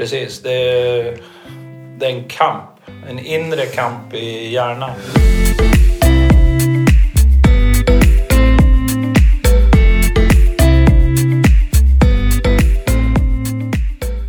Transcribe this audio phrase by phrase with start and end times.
[0.00, 1.20] Precis, det är,
[1.98, 2.70] det är en kamp.
[3.08, 4.90] En inre kamp i hjärnan.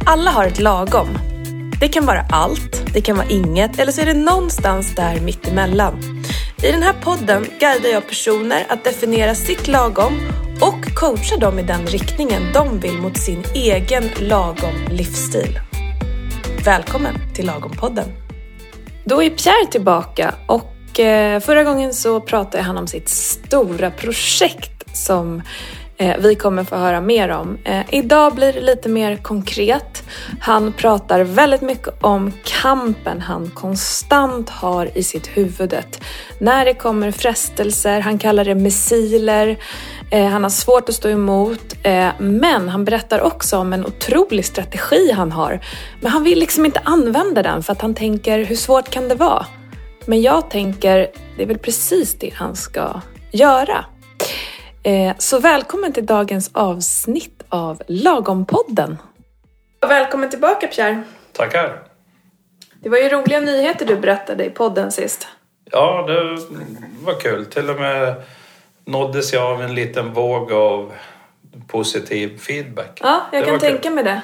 [0.06, 1.08] Alla har ett lagom.
[1.80, 6.24] Det kan vara allt, det kan vara inget eller så är det någonstans där mittemellan.
[6.64, 10.31] I den här podden guidar jag personer att definiera sitt lagom
[11.02, 15.60] coacha dem i den riktningen de vill mot sin egen lagom livsstil.
[16.66, 18.06] Välkommen till Lagom-podden.
[19.06, 24.98] Då är Pierre tillbaka och eh, förra gången så pratade han om sitt stora projekt
[24.98, 25.42] som
[25.98, 27.58] eh, vi kommer få höra mer om.
[27.64, 30.04] Eh, idag blir det lite mer konkret.
[30.42, 35.76] Han pratar väldigt mycket om kampen han konstant har i sitt huvud.
[36.40, 39.58] När det kommer frestelser, han kallar det missiler,
[40.20, 41.76] han har svårt att stå emot.
[41.84, 45.60] Eh, men han berättar också om en otrolig strategi han har.
[46.02, 49.16] Men han vill liksom inte använda den för att han tänker, hur svårt kan det
[49.16, 49.46] vara?
[50.06, 53.86] Men jag tänker, det är väl precis det han ska göra.
[54.84, 58.98] Eh, Så välkommen till dagens avsnitt av Lagom-podden.
[59.88, 61.04] Välkommen tillbaka Pierre.
[61.34, 61.84] Tackar.
[62.84, 65.28] Det var ju roliga nyheter du berättade i podden sist.
[65.72, 66.24] Ja, det
[67.06, 67.46] var kul.
[67.46, 68.16] Till och med
[68.86, 70.92] nåddes jag av en liten våg av
[71.68, 73.00] positiv feedback.
[73.04, 73.70] Ja, jag Det kan var kul.
[73.70, 74.22] tänka mig det.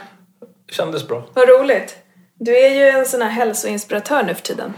[0.72, 1.24] Kändes bra.
[1.34, 1.98] Vad roligt.
[2.40, 4.74] Du är ju en sån här hälsoinspiratör nu för tiden.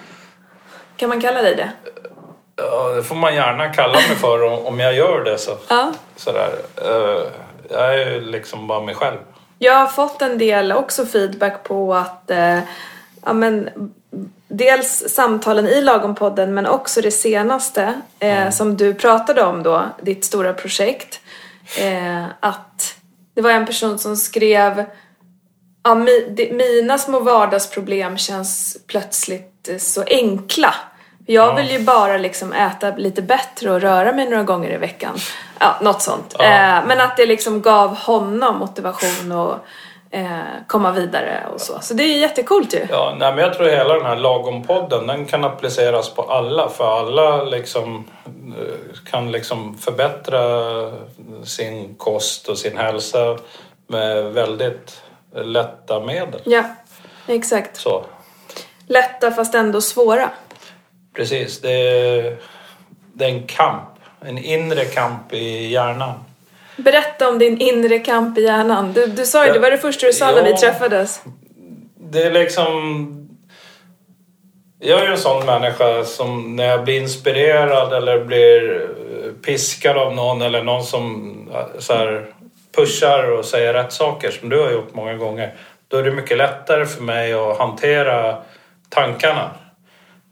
[0.97, 1.71] Kan man kalla dig det?
[2.55, 5.37] Ja, det får man gärna kalla mig för om- om jag gör det.
[5.37, 5.91] Så, Ja.
[6.15, 6.51] sådär.
[6.85, 7.21] Eh,
[7.71, 9.17] Jag är ju liksom bara mig själv.
[9.59, 12.59] Jag har fått en del också feedback på att eh,
[13.25, 13.69] ja, men,
[14.49, 20.25] dels samtalen i Lagom-podden men också det senaste eh, som du pratade om då, ditt
[20.25, 21.19] stora projekt.
[21.79, 22.95] Eh, att
[23.35, 24.85] det var en person som skrev
[25.83, 30.73] ja, mi, det, mina små vardagsproblem känns plötsligt eh, så enkla.
[31.25, 31.53] Jag Ja.
[31.53, 35.15] vill ju bara liksom äta lite bättre och röra mig några gånger i veckan.
[35.59, 36.35] Ja, något sånt.
[36.39, 36.45] Ja.
[36.45, 39.55] Eh, men att det liksom gav honom motivation och
[40.67, 41.79] komma vidare och så.
[41.81, 42.87] Så det är jättekult ju.
[42.89, 46.69] Ja, nej, men jag tror hela den här lagom-podden den kan appliceras på alla.
[46.69, 50.41] För alla liksom, eh, kan liksom förbättra
[51.43, 53.37] sin kost och sin hälsa
[53.87, 55.01] med väldigt
[55.35, 56.41] lätta medel.
[56.45, 56.63] Ja,
[57.27, 57.77] exakt.
[57.77, 58.05] Så,
[58.87, 60.29] Lätta fast ändå svåra.
[61.15, 61.61] precis.
[61.61, 62.37] Det är,
[63.13, 63.83] det är en kamp.
[64.21, 66.13] En inre kamp i hjärnan.
[66.83, 68.93] Berätta om din inre kamp i hjärnan.
[68.93, 70.57] Du, du sa ju, det var det första du sa när vi Ja.
[70.57, 71.21] träffades.
[72.11, 73.15] Det är liksom...
[74.79, 78.87] Jag är ju en sån människa som när jag blir inspirerad eller blir
[79.45, 82.21] piskad av någon eller någon som eh, så
[82.75, 85.53] pushar och säger rätt saker som du har gjort många gånger.
[85.87, 88.37] Då är det mycket lättare för mig att hantera
[88.89, 89.49] tankarna.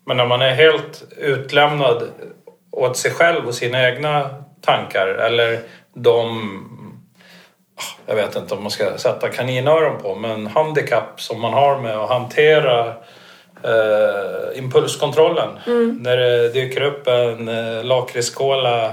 [0.05, 2.03] Men när man är helt utlämnad
[2.71, 4.29] åt sig själv och sina egna
[4.61, 5.59] tankar eller
[6.01, 6.63] de
[8.05, 11.97] jag vet inte om man ska sätta kaninöron på, men handikapp som man har med
[11.97, 12.87] att hantera
[13.63, 15.49] eh, impulskontrollen.
[15.99, 18.91] När det dyker upp en eh, lakritskola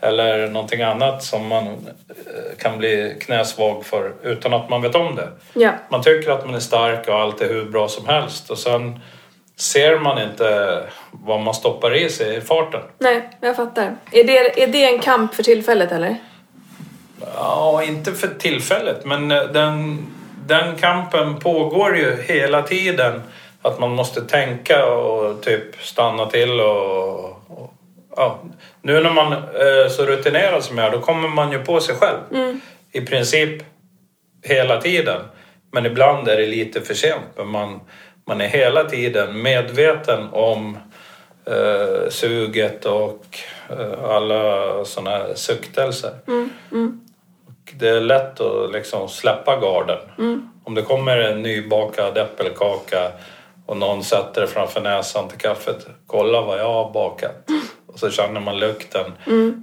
[0.00, 5.16] eller någonting annat som man eh, kan bli knäsvag för utan att man vet om
[5.16, 5.28] det.
[5.54, 5.70] Ja.
[5.90, 9.00] Man tycker att man är stark och allt är hur bra som helst och sen
[9.56, 10.80] ser man inte
[11.10, 12.80] vad man stoppar i sig i farten.
[12.98, 13.96] Nej, jag fattar.
[14.12, 16.16] Är det, är det en kamp för tillfället eller?
[17.20, 20.06] Ja, inte för tillfället, men eh, den,
[20.46, 23.22] den kampen pågår ju hela tiden.
[23.62, 27.24] Att man måste tänka och typ stanna till och...
[27.28, 27.72] och
[28.16, 28.38] ja.
[28.82, 31.94] Nu när man är så rutinerad som jag är, då kommer man ju på sig
[31.94, 32.18] själv.
[32.92, 33.62] I princip
[34.42, 35.20] hela tiden.
[35.72, 37.24] Men ibland är det lite för sent.
[37.36, 37.80] Men man,
[38.26, 40.78] man är hela tiden medveten om
[41.46, 43.24] eh, suget och
[43.70, 46.10] eh, alla såna här suktelser.
[46.70, 47.05] Och
[47.74, 49.98] det är lätt att liksom släppa garden.
[50.64, 53.12] Om det kommer en nybakad äppelkaka
[53.66, 55.86] och någon sätter det framför näsan till kaffet.
[56.06, 57.44] Kolla vad jag har bakat.
[57.86, 59.12] Och så känner man lukten.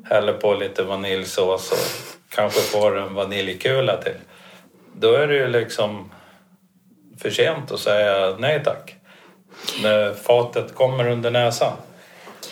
[0.10, 4.18] Häller på lite vaniljsås och kanske får en vaniljkula till.
[4.96, 6.12] Då är det ju liksom
[7.22, 8.96] för sent att säga nej tack.
[9.84, 11.74] När fatet kommer under näsan.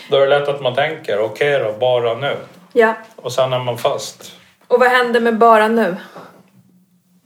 [0.10, 2.36] Då är det lätt att man tänker okej då, bara nu.
[2.74, 2.96] Ja.
[3.16, 4.38] Och sen är man fast.
[4.72, 5.96] Och vad händer med bara nu?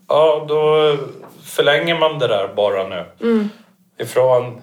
[0.08, 0.96] Ja, då
[1.44, 3.06] förlänger man det där bara nu.
[3.98, 4.62] Ifrån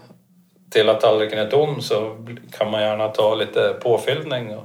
[0.71, 2.17] till att tallriken är tom så
[2.59, 4.57] kan man gärna ta lite påfyllning.
[4.57, 4.65] Och,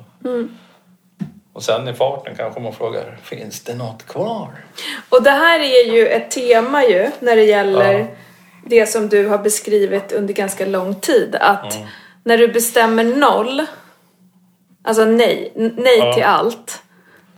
[1.54, 4.48] Och sen i farten kanske man frågar, finns det något kvar?
[5.10, 8.06] Och det här är ju ett tema ju när det gäller Ja.
[8.66, 11.36] det som du har beskrivit under ganska lång tid.
[11.42, 11.88] Att Mm.
[12.24, 13.66] när du bestämmer noll,
[14.84, 16.14] alltså nej, nej Ja.
[16.14, 16.84] till allt,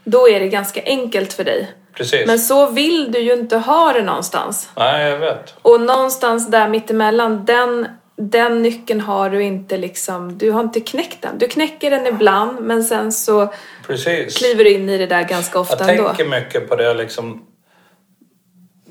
[0.10, 1.72] då är det ganska enkelt för dig.
[1.94, 2.28] Precis.
[2.28, 4.70] Men så vill du ju inte ha det någonstans.
[4.76, 5.56] Nej, jag vet.
[5.62, 11.22] Och någonstans där mittemellan, den, den nyckeln har du inte liksom, du har inte knäckt
[11.22, 11.38] den.
[11.38, 13.54] Du knäcker den ibland men sen så
[13.88, 14.38] Precis.
[14.38, 16.08] kliver du in i det där ganska ofta Jag ändå.
[16.08, 17.46] tänker mycket på det liksom.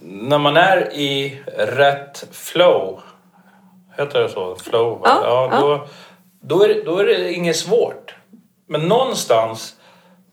[0.02, 3.00] När man är i rätt flow.
[3.96, 4.56] Heter det så?
[4.56, 5.00] Flow?
[5.04, 5.60] Ja, ja, ja.
[5.60, 5.86] då,
[6.56, 8.14] då, är, då är det inget svårt.
[8.68, 9.74] Men någonstans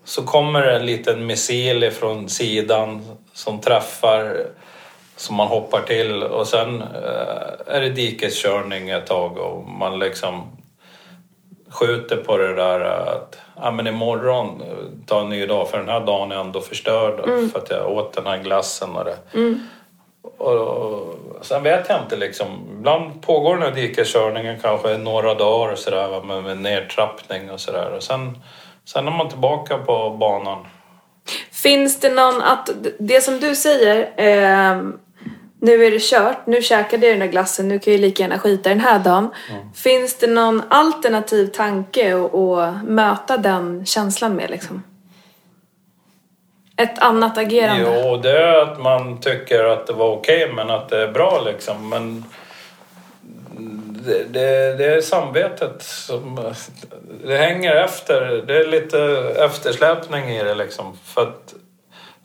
[0.06, 4.46] så kommer det en liten missil från sidan som träffar
[5.16, 10.44] som man hoppar till och sen eh, är det dikeskörning ett tag och man liksom
[11.70, 15.90] skjuter på det där att ja, men imorgon eh, ta en ny dag för den
[15.90, 17.20] här dagen är ändå förstörd
[17.52, 19.18] för att jag åt den här glassen och det.
[20.38, 22.48] Och, och sen vet jag inte liksom.
[22.72, 27.60] Ibland pågår den här dikeskörningen kanske i några dagar och sådär med, med nedtrappning och
[27.60, 27.92] sådär.
[27.92, 28.38] Och sen,
[28.86, 30.66] sen är man tillbaka på banan.
[31.52, 35.00] Finns det någon, att det som du säger, ehm,
[35.62, 38.40] nu är det kört, nu käkade jag den där glassen, nu kan jag lika gärna
[38.40, 39.30] skita den här dagen.
[39.76, 44.84] Finns det någon alternativ tanke att, möta den känslan med liksom?
[46.78, 48.02] Ett annat agerande?
[48.04, 51.42] Jo, det är att man tycker att det var okej men att det är bra
[51.46, 51.90] liksom.
[51.90, 52.26] Men
[54.06, 56.54] det, det, det är samvetet som...
[57.24, 58.44] Det hänger efter.
[58.48, 59.00] Det är lite
[59.38, 60.98] eftersläpning i det liksom.
[61.04, 61.54] För att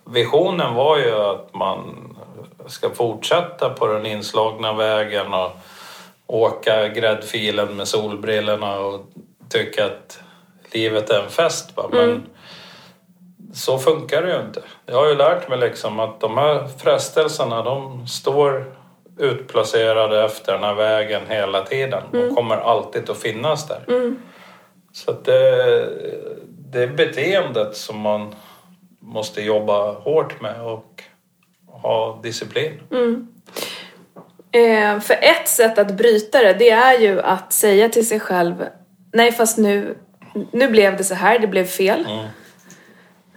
[0.05, 2.11] visionen var ju att man
[2.67, 5.51] ska fortsätta på den inslagna vägen och
[6.27, 9.01] åka gräddfilen med solbrillorna och
[9.49, 10.23] tycka att
[10.73, 11.77] livet är en fest.
[11.77, 11.89] Va?
[11.93, 12.27] Men
[13.55, 14.63] så funkar det ju inte.
[14.87, 18.80] Jag har ju lärt mig liksom att de här frestelserna de står
[19.21, 22.03] utplacerade efter den här vägen hela tiden.
[22.13, 23.85] De kommer alltid att finnas där.
[24.93, 25.89] Så att det,
[26.73, 28.35] det är beteendet som man
[29.01, 31.03] måste jobba hårt med och
[31.67, 32.81] ha disciplin.
[34.53, 38.65] Eh, för ett sätt att bryta det, det är ju att säga till sig själv
[39.13, 39.97] Nej fast nu,
[40.53, 42.05] nu blev det så här, det blev fel.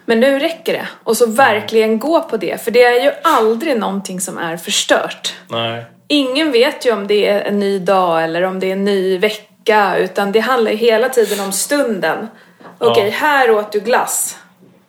[0.05, 0.87] Men nu räcker det.
[1.03, 2.63] Och så verkligen gå på det.
[2.63, 5.33] För det är ju aldrig någonting som är förstört.
[5.47, 5.85] Nej.
[6.07, 9.17] Ingen vet ju om det är en ny dag eller om det är en ny
[9.17, 9.97] vecka.
[9.97, 12.27] Utan det handlar hela tiden om stunden.
[12.77, 14.37] Okej, här åt du glass.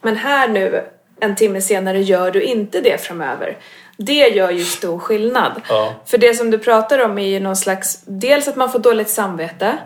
[0.03, 0.85] Men här nu,
[1.21, 3.57] en timme senare, gör du inte det framöver.
[3.97, 5.63] Det gör ju stor skillnad.
[5.69, 5.95] Ja.
[6.07, 9.11] För det som du pratar om är ju någon slags, dels att man får dåligt
[9.11, 9.79] samvete.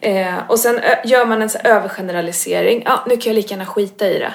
[0.00, 2.82] Eh, och sen gör man en så övergeneralisering.
[2.86, 4.32] Ja, nu kan jag lika gärna skita i det.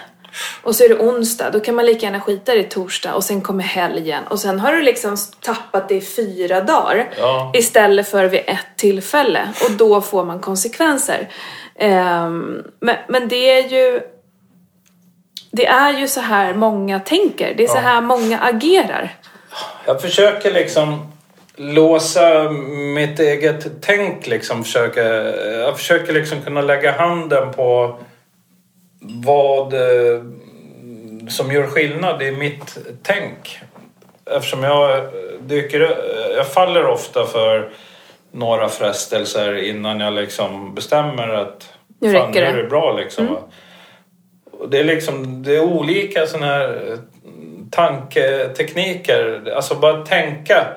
[0.64, 3.42] Och så är det onsdag, då kan man lika gärna skita i torsdag och sen
[3.42, 4.24] kommer helgen.
[4.28, 7.52] Och sen har du liksom tappat det i fyra dagar Ja.
[7.56, 9.50] istället för vid ett tillfälle.
[9.66, 11.30] Och då får man konsekvenser.
[11.76, 14.02] Ehm, men, men det är ju...
[15.52, 17.54] Det är ju så här många tänker.
[17.58, 17.82] Det är så Ja.
[17.82, 19.16] här många agerar.
[19.86, 21.12] Jag försöker liksom
[21.60, 22.50] låsa
[22.96, 24.64] mitt eget tänk liksom.
[24.64, 25.04] Försöka,
[25.44, 28.00] jag försöker liksom kunna lägga handen på
[29.02, 30.24] vad eh,
[31.30, 33.60] som gör skillnad i mitt tänk.
[34.26, 35.04] Eftersom jag
[35.40, 35.98] dyker...
[36.36, 37.70] Jag faller ofta för
[38.32, 43.38] några frestelser innan jag liksom bestämmer att Nu fan, nu är det." bra liksom.
[44.52, 46.98] Och det är liksom det är olika såna här
[47.72, 49.52] tanketekniker.
[49.56, 50.68] Alltså bara tänka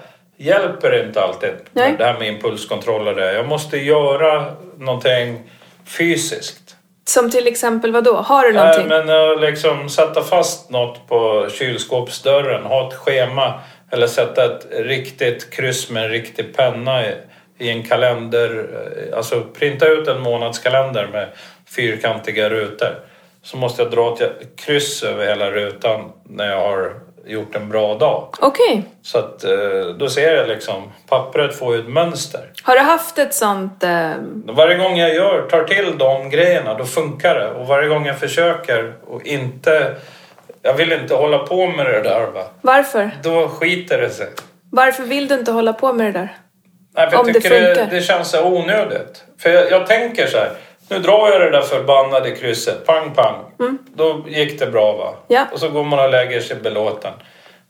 [0.42, 1.50] hjälper inte alltid.
[1.72, 1.94] Nej.
[1.98, 3.32] Det här med impulskontroll och det.
[3.32, 4.44] Jag måste göra
[4.78, 5.50] någonting
[5.86, 6.76] fysiskt.
[7.04, 8.14] Som till exempel vad då?
[8.16, 8.88] Har du någonting?
[8.88, 14.66] Nej, men att liksom sätta fast något på kylskåpsdörren, ha ett schema eller sätta ett
[14.70, 17.14] riktigt kryss med en riktig penna i,
[17.58, 18.66] i en kalender.
[19.10, 21.28] eh, Alltså printa ut en månadskalender med
[21.76, 22.88] fyrkantiga rutor.
[23.42, 26.92] Så måste jag dra ett kryss över hela rutan när jag har
[27.26, 28.34] gjort en bra dag.
[28.40, 28.84] Okej.
[29.02, 29.50] Så att eh,
[29.98, 32.40] då ser jag liksom, pappret får ju ett mönster.
[32.62, 33.84] Har du haft ett sånt...
[33.84, 34.10] Eh,
[34.46, 37.50] Varje gång jag gör, tar till de grejerna, då funkar det.
[37.50, 39.94] Och varje gång jag försöker och inte...
[40.62, 42.44] Jag vill inte hålla på med det där va.
[42.60, 43.10] varför?
[43.22, 44.28] Då skiter det sig.
[44.70, 46.36] Varför vill du inte hålla på med det där?
[46.96, 47.94] Nej, för jag Om det tycker det, funkar.
[47.96, 49.24] det, känns så onödigt.
[49.38, 50.50] För jag, jag tänker så här.
[50.92, 52.86] Nu drar jag det där förbannade krysset.
[52.86, 53.34] Pang, pang.
[53.94, 55.08] Då gick det bra va.
[55.08, 55.18] Mm.
[55.28, 55.46] Ja.
[55.52, 57.12] Och så går man och lägger sig belåten.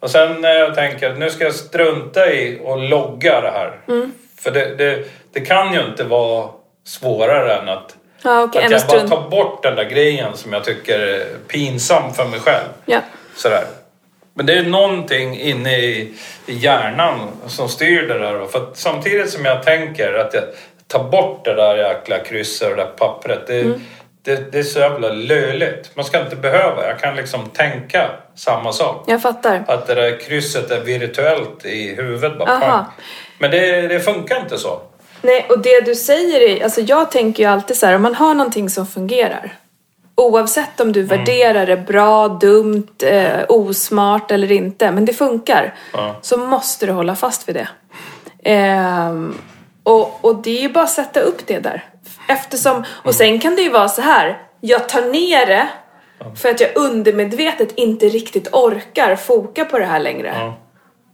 [0.00, 3.81] Och sen när jag tänker att nu ska jag strunta i och logga det här.
[3.88, 4.12] Mm.
[4.41, 6.49] För det, det, det kan ju inte vara
[6.85, 10.64] svårare än att Ja, okej, att jag bara tar bort den där grejen som jag
[10.64, 12.69] tycker är pinsam för mig själv.
[12.85, 13.00] Ja.
[13.37, 13.64] Sådär.
[14.35, 16.14] Men det är någonting inne i,
[16.47, 18.47] i hjärnan som styr det där.
[18.47, 20.45] För samtidigt som jag tänker att jag
[20.92, 23.46] tar bort det där jäkla krysset och det där pappret.
[23.46, 23.80] Det, Mm.
[24.22, 25.90] det, det är så jävla löjligt.
[25.96, 26.87] Man ska inte behöva.
[26.87, 29.04] Jag kan liksom tänka samma sak.
[29.06, 29.64] Jag fattar.
[29.68, 32.61] Att det där krysset är virtuellt i huvudet bara.
[32.61, 32.84] Pang.
[33.38, 34.80] Men det, det funkar inte så.
[35.22, 38.14] Nej, och det du säger är, alltså jag tänker ju alltid så här, om man
[38.14, 39.52] har någonting som fungerar.
[40.14, 45.75] Oavsett om du värderar det bra, dumt, eh, osmart eller inte, men det funkar.
[45.92, 46.16] Ja.
[46.22, 47.68] Så måste du hålla fast vid det.
[48.44, 49.38] Ehm,
[49.83, 51.85] och, och det är ju bara att sätta upp det där.
[52.29, 55.69] Eftersom, och sen kan det ju vara så här, jag tar ner det
[56.37, 60.33] för att jag undermedvetet inte riktigt orkar foka på det här längre.
[60.35, 60.59] Ja.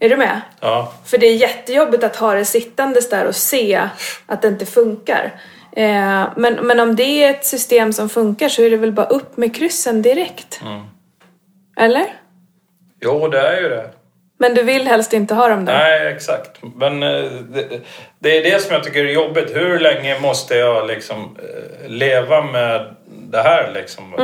[0.01, 0.41] Är du med?
[0.61, 0.93] Ja.
[1.05, 3.89] För det är jättejobbigt att ha det sittandes där och se
[4.27, 5.41] att det inte funkar.
[5.73, 9.07] Eh, men, men om det är ett system som funkar så är det väl bara
[9.07, 10.61] upp med kryssen direkt?
[11.77, 12.07] Eller?
[13.01, 13.91] Jo, det är ju det.
[14.39, 15.79] Men du vill helst inte ha dem där?
[15.79, 16.61] Nej, exakt.
[16.77, 17.81] Men eh, det,
[18.19, 19.57] det är det som jag tycker är jobbigt.
[19.57, 24.15] Hur länge måste jag liksom eh, leva med det här liksom?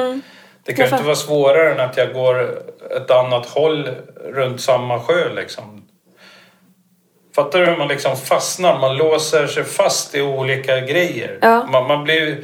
[0.65, 2.59] Det kan ju inte vara svårare än att jag går
[2.97, 3.91] ett annat håll
[4.25, 5.85] runt samma sjö liksom.
[7.37, 8.79] Fattar du hur man liksom fastnar?
[8.79, 11.39] Man låser sig fast i olika grejer.
[11.43, 11.67] Ja.
[11.67, 12.39] Man, man blir...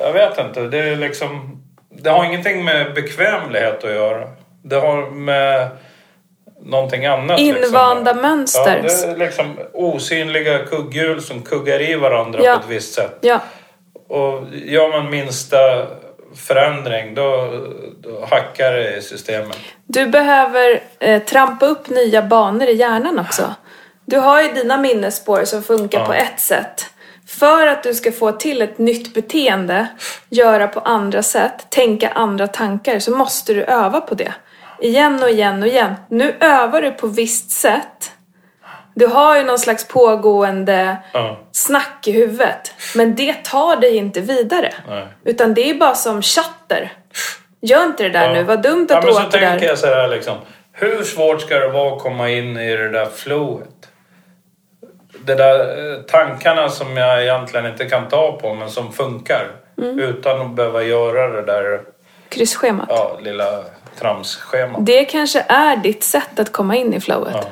[0.00, 0.60] Jag vet inte.
[0.60, 1.60] Det är liksom...
[1.90, 4.28] Det har ingenting med bekvämlighet att göra.
[4.62, 5.68] Det har med
[6.62, 7.40] någonting annat.
[7.40, 8.22] Invanda liksom.
[8.22, 8.82] mönster.
[8.84, 12.54] Ja, det är liksom osynliga kugghjul som kuggar i varandra Ja.
[12.54, 13.18] på ett visst sätt.
[13.20, 13.40] Ja,
[14.08, 15.56] Och gör man minsta
[16.36, 17.50] förändring då,
[18.00, 19.56] då hackar det i systemet.
[19.86, 23.54] du behöver eh, trampa upp nya banor i hjärnan också.
[24.06, 26.06] Du har ju dina minnesspår som funkar Ja.
[26.06, 26.86] på ett sätt.
[27.28, 29.86] För att du ska få till ett nytt beteende,
[30.28, 34.34] göra på andra sätt, tänka andra tankar, så måste du öva på det.
[34.80, 35.94] Igen och igen och igen.
[36.08, 38.10] Nu övar du på visst sätt.
[38.94, 41.38] Du har ju någon slags pågående Ja.
[41.52, 42.74] snack i huvudet.
[42.96, 44.74] Men det tar dig inte vidare.
[44.88, 45.06] Nej.
[45.24, 46.92] Utan det är bara som chatter.
[47.60, 48.32] Gör inte det där Ja.
[48.32, 49.66] nu, vad dumt ja, att men du så åker tänker där.
[49.66, 50.36] jag så här liksom.
[50.72, 53.68] Hur svårt ska det vara att komma in i det där flowet?
[55.26, 55.58] Det där
[55.94, 59.46] eh, tankarna som jag egentligen inte kan ta på men som funkar.
[59.82, 59.98] Mm.
[59.98, 61.80] Utan att behöva göra det där
[62.28, 62.86] Kryssschemat.
[62.90, 63.64] ja, lilla
[63.98, 64.86] tramsschemat.
[64.86, 67.34] Det kanske är ditt sätt att komma in i flowet.
[67.34, 67.44] Ja.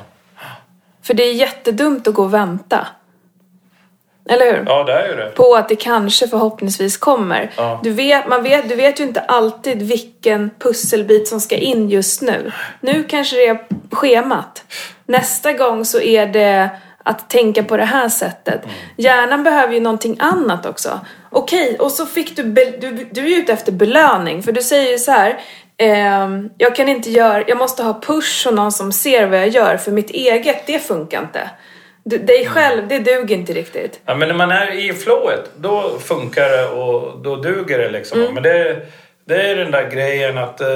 [1.01, 2.87] För det är jättedumt att gå och vänta.
[4.29, 4.63] Eller hur?
[4.67, 5.31] ja, det är ju det.
[5.35, 7.51] På att det kanske förhoppningsvis kommer.
[7.57, 7.79] Ja.
[7.83, 12.21] Du, vet, man vet, du vet ju inte alltid vilken pusselbit som ska in just
[12.21, 12.51] nu.
[12.81, 14.63] Nu kanske det är schemat.
[15.05, 16.69] Nästa gång så är det
[17.03, 18.61] att tänka på det här sättet.
[18.97, 20.99] Hjärnan behöver ju någonting annat också.
[21.29, 23.07] Okej, och så fick du, du...
[23.11, 24.43] Du är ute efter belöning.
[24.43, 25.39] För du säger ju så här.
[25.77, 27.43] Ehm, jag kan inte göra...
[27.47, 29.77] Jag måste ha push och någon som ser vad jag gör.
[29.77, 31.49] För mitt eget, det funkar inte.
[32.05, 33.99] Du, dig själv, det duger inte riktigt.
[34.05, 38.21] Ja, men när man är i flowet, då funkar det och då duger det liksom.
[38.21, 38.33] Mm.
[38.33, 38.81] Men det,
[39.27, 40.61] det är den där grejen att...
[40.61, 40.67] Eh,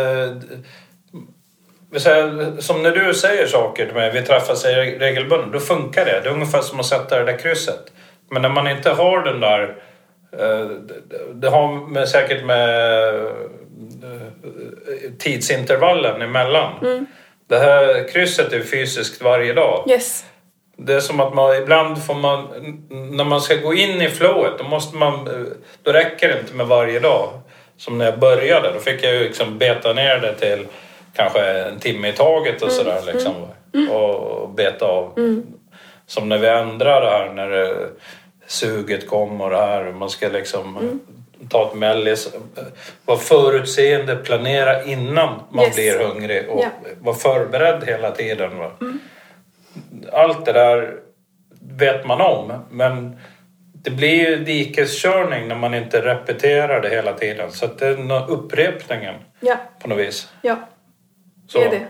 [1.97, 6.19] säga, som när du säger saker till mig, vi träffas re- regelbundet, då funkar det.
[6.23, 7.91] Det är ungefär som att sätta det där krysset.
[8.31, 9.75] Men när man inte har den där...
[10.39, 10.67] Eh,
[11.33, 12.69] det- har med, säkert med
[13.15, 13.31] eh,
[15.17, 16.73] tidsintervallen emellan.
[16.81, 17.05] Mm.
[17.47, 19.85] Det här krysset är fysiskt varje dag.
[19.89, 20.25] Yes.
[20.77, 22.47] Det är som att man ibland får man,
[22.89, 25.29] när man ska gå in i flowet, då måste man,
[25.83, 27.29] då räcker det inte med varje dag.
[27.77, 30.67] Som när jag började, då fick jag ju liksom beta ner det till
[31.15, 33.33] kanske en timme i taget och sådär liksom.
[33.91, 35.13] Och beta av.
[36.05, 37.89] Som när vi ändrade det här, när det,
[38.47, 39.91] suget kom och det här.
[39.91, 40.99] Man ska liksom
[41.49, 42.33] ta ett mellis,
[43.05, 45.75] vara förutseende, planera innan man Yes.
[45.75, 46.69] blir hungrig och Ja.
[46.99, 48.57] vara förberedd hela tiden.
[48.57, 48.71] Va?
[50.11, 50.99] allt det där
[51.59, 52.53] vet man om.
[52.69, 53.19] Men
[53.73, 57.51] det blir ju dikeskörning när man inte repeterar det hela tiden.
[57.51, 59.55] Så det är upprepningen Ja.
[59.81, 60.27] på något vis.
[60.41, 60.55] Ja,
[61.47, 61.59] Så.
[61.59, 61.87] det är det.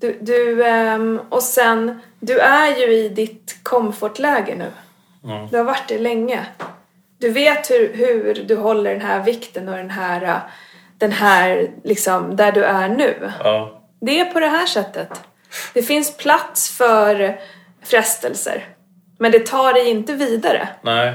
[0.00, 4.70] Du, du, ehm, och sen, du är ju i ditt komfortläge nu.
[5.32, 5.48] Mm.
[5.50, 6.46] Du har varit det länge.
[7.18, 10.40] Du vet hur, hur du håller den här vikten och den här,
[10.98, 13.32] den här, liksom, där du är nu.
[13.44, 13.82] Ja.
[14.00, 15.08] Det är på det här sättet.
[15.74, 17.38] Det finns plats för
[17.84, 18.64] frestelser.
[19.18, 20.68] Men det tar dig inte vidare.
[20.82, 21.08] Nej.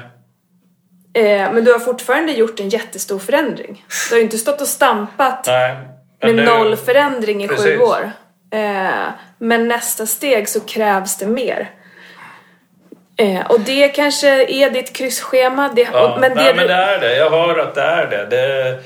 [1.13, 3.85] Eh, men du har fortfarande gjort en jättestor förändring.
[4.09, 5.77] Du har ju inte stått och stampat Nej.
[6.21, 7.79] Med det- noll förändring i sju Precis.
[7.81, 8.11] år.
[8.51, 11.69] Eh, men nästa steg så krävs det mer.
[13.17, 15.69] Eh, och det kanske är ditt kryssschema.
[15.75, 17.17] Det, Ja, och, men nej, det men det är det.
[17.17, 18.25] Jag hör att det är det.
[18.25, 18.79] det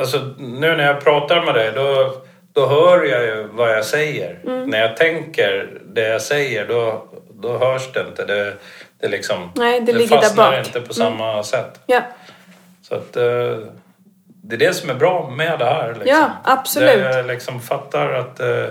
[0.00, 2.14] alltså, nu när jag pratar med dig då,
[2.52, 4.38] då hör jag ju vad jag säger.
[4.44, 4.70] Mm.
[4.70, 8.24] När jag tänker det jag säger då, då hörs det inte.
[8.24, 8.54] Det,
[9.00, 10.54] det, liksom, Nej, det ligger där fastnar bak.
[10.54, 10.66] Mm.
[10.66, 11.80] inte på samma sätt.
[11.86, 12.02] ja,
[12.82, 13.58] Så att, eh,
[14.26, 15.88] det är det som är bra med det här.
[15.88, 16.06] Liksom.
[16.06, 16.94] Ja, absolut.
[16.94, 18.64] Det, jag liksom fattar att eh,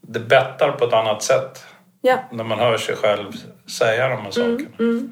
[0.00, 1.64] det bettar på ett annat sätt
[2.00, 2.18] ja.
[2.30, 3.32] när man hör sig själv
[3.78, 5.08] säga de här Mm, sakerna.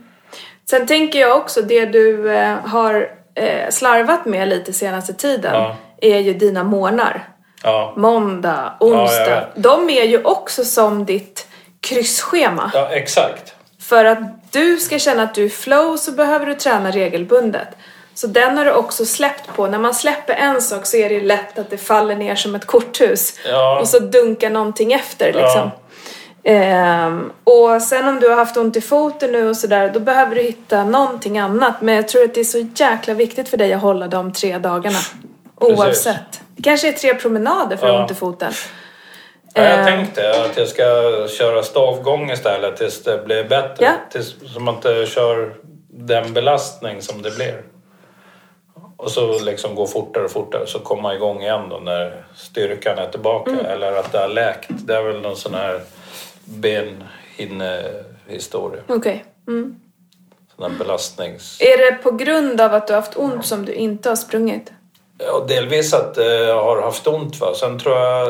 [0.70, 5.76] Sen tänker jag också, det du eh, har eh, slarvat med lite senaste tiden Ja.
[6.00, 7.28] är ju dina månar.
[7.62, 7.92] Ja.
[7.96, 9.24] Måndag, Ja, onsdag.
[9.26, 9.48] vet.
[9.62, 11.46] de är ju också som ditt
[11.80, 12.70] kryssschema.
[12.74, 13.54] ja, exakt.
[13.80, 14.18] För att
[14.52, 17.68] du ska känna att du är flow så behöver du träna regelbundet.
[18.14, 19.66] Så den har du också släppt på.
[19.66, 22.66] När man släpper en sak så är det lätt att det faller ner som ett
[22.66, 23.38] korthus.
[23.48, 23.80] Ja.
[23.80, 25.70] Och så dunkar någonting efter liksom.
[26.48, 30.34] Ehm, och sen om du har haft ont i foten nu och sådär, då behöver
[30.34, 31.80] du hitta någonting annat.
[31.80, 34.58] Men jag tror att det är så jäkla viktigt för dig att hålla de tre
[34.58, 34.98] dagarna.
[35.60, 36.40] Oavsett.
[36.56, 38.00] Det kanske är tre promenader för Ja.
[38.02, 38.52] ont i foten.
[39.54, 39.84] Ja, jag Eh.
[39.84, 40.82] tänkte att jag ska
[41.38, 43.84] köra stavgång istället tills det blir bättre.
[43.84, 43.92] Ja.
[44.12, 45.54] Tills, så man inte kör
[45.90, 47.62] den belastning som det blir.
[48.96, 53.06] Och så liksom gå fortare och fortare så komma igång igen då när styrkan är
[53.06, 53.50] tillbaka.
[53.50, 53.66] Mm.
[53.66, 54.68] Eller att det har läkt.
[54.68, 55.80] Det är väl någon sån här
[56.46, 58.82] benhinnehistoria.
[58.88, 59.24] Okej.
[59.48, 59.80] Mm.
[60.56, 61.60] Sån belastnings...
[61.60, 64.72] Är det på grund av att du har haft ont som du inte har sprungit?
[65.18, 67.40] Ja, delvis att eh, jag har haft ont.
[67.40, 67.54] Va?
[67.54, 68.28] Sen tror jag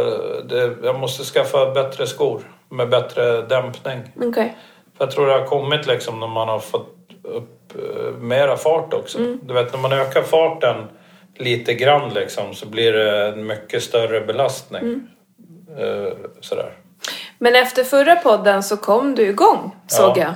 [0.49, 4.01] det, jag måste skaffa bättre skor med bättre dämpning.
[4.17, 4.57] Okej.
[4.97, 8.95] För jag tror det har kommit liksom när man har fått upp eh, mera fart
[8.95, 9.19] också.
[9.43, 10.85] Du vet när man ökar farten
[11.37, 15.09] lite grann liksom så blir det en mycket större belastning.
[15.79, 16.73] Eh, sådär.
[17.39, 20.23] Men efter förra podden så kom du igång, såg Ja.
[20.23, 20.35] jag.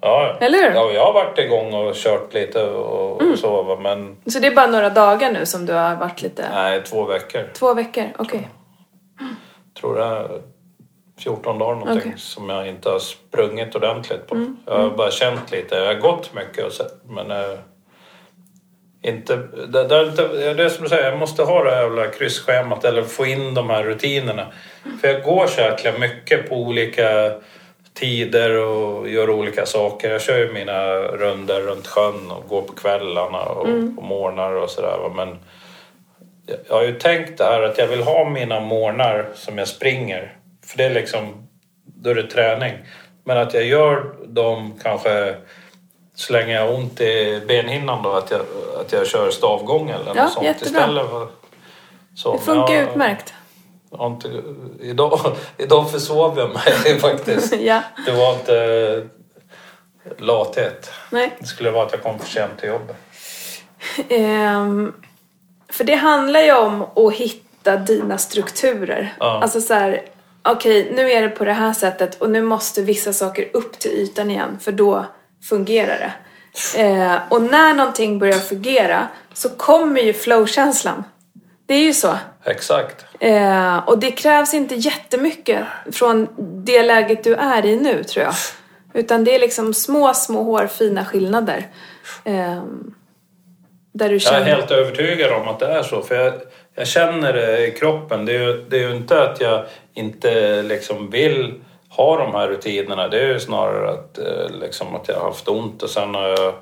[0.00, 0.74] Ja, Eller hur?
[0.74, 4.54] Ja, jag har varit igång och kört lite och, och så men Så det är
[4.54, 6.48] bara några dagar nu som du har varit lite...
[6.52, 7.50] nej, två veckor.
[7.54, 8.04] Två veckor?
[8.18, 8.48] Okej.
[9.80, 10.40] tror det är
[11.18, 12.12] 14 dagar någonting Okej.
[12.16, 14.46] som jag inte har sprungit ordentligt på.
[14.66, 15.74] Jag har bara känt lite.
[15.74, 17.58] Jag har gått mycket och så, men eh,
[19.04, 20.28] inte, det, det, är inte...
[20.54, 23.54] Det är som du säger, jag måste ha det här jävla kryssschemat eller få in
[23.54, 24.46] de här rutinerna.
[25.00, 27.32] För jag går så jäkla mycket på olika
[27.94, 30.10] tider och gör olika saker.
[30.10, 34.70] Jag kör ju mina runder runt sjön och går på kvällarna och på morgnar och
[34.70, 35.10] sådär.
[35.16, 35.38] Men
[36.68, 40.36] jag har ju tänkt det här att jag vill ha mina morgnar som jag springer.
[40.66, 41.48] För det är liksom,
[41.84, 42.72] då är det träning.
[43.24, 45.34] Men att jag gör dem kanske
[46.14, 48.40] så länge jag har ont i benhinnan då, att jag,
[48.80, 50.80] att jag kör stavgång eller Ja, något sånt jättebra.
[50.80, 51.10] istället.
[51.10, 51.28] för-
[52.16, 53.34] Så, Det funkar jag- utmärkt.
[53.90, 54.42] jag inte,
[54.80, 55.20] idag,
[55.58, 57.54] idag försov jag mig faktiskt.
[57.60, 57.82] ja.
[58.06, 59.08] Det var inte
[60.18, 60.90] lathet.
[61.10, 61.36] Nej.
[61.38, 62.96] Det skulle vara att jag kom för sent till jobbet.
[64.08, 64.92] Ehm,
[65.68, 69.14] för det handlar ju om att hitta dina strukturer.
[69.20, 69.40] Ja.
[69.42, 70.02] Alltså så här,
[70.42, 73.90] okej nu är det på det här sättet och nu måste vissa saker upp till
[73.90, 75.06] ytan igen för då
[75.48, 76.12] fungerar det.
[76.82, 81.04] Eh, och när någonting börjar fungera så kommer ju flowkänslan.
[81.66, 82.18] Det är ju så.
[82.44, 83.04] Exakt.
[83.20, 86.28] Eh, och det krävs inte jättemycket från
[86.64, 88.34] det läget du är i nu tror jag.
[88.94, 91.66] Utan det är liksom små, små hårfina skillnader.
[92.24, 92.62] Eh,
[93.92, 94.40] där du Jag känner...
[94.40, 96.02] är helt övertygad om att det är så.
[96.02, 96.34] För jag,
[96.74, 98.26] jag känner det i kroppen.
[98.26, 101.54] Det är, ju, det är ju inte att jag inte liksom vill
[101.96, 103.08] ha de här rutinerna.
[103.08, 106.28] Det är ju snarare att, eh, liksom, att jag har haft ont och sen har
[106.28, 106.54] jag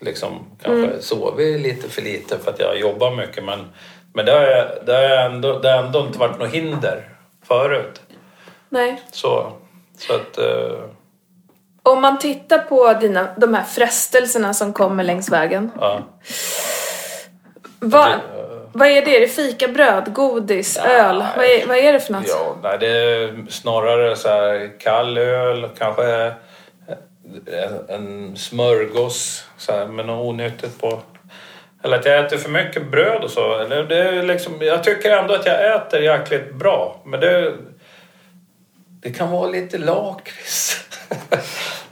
[0.00, 3.44] liksom kanske sovit lite för lite för att jag jobbar mycket.
[3.44, 3.58] Men,
[4.12, 7.08] men det, har jag, det, har jag ändå, det har ändå inte varit något hinder
[7.48, 8.02] förut.
[8.68, 9.02] Nej.
[9.12, 9.52] Så,
[9.98, 10.38] så att...
[10.38, 10.78] Eh,
[11.82, 15.70] Om man tittar på dina, de här frestelserna som kommer längs vägen.
[15.80, 16.00] ja.
[17.78, 18.20] Vad, Det,
[18.72, 19.16] vad är det?
[19.16, 21.24] Är det fikabröd, godis, öl?
[21.36, 22.28] Vad är, vad är det för något?
[22.28, 26.32] Ja, nej, det är snarare så här kall öl, kanske
[27.46, 31.00] en- en smörgås så här, med något onyttigt på.
[31.84, 33.54] Eller att jag äter för mycket bröd och så.
[33.58, 37.00] Eller det är liksom, jag tycker ändå att jag äter jäkligt bra.
[37.04, 37.52] Men det,
[39.02, 40.80] det kan vara lite lakrits.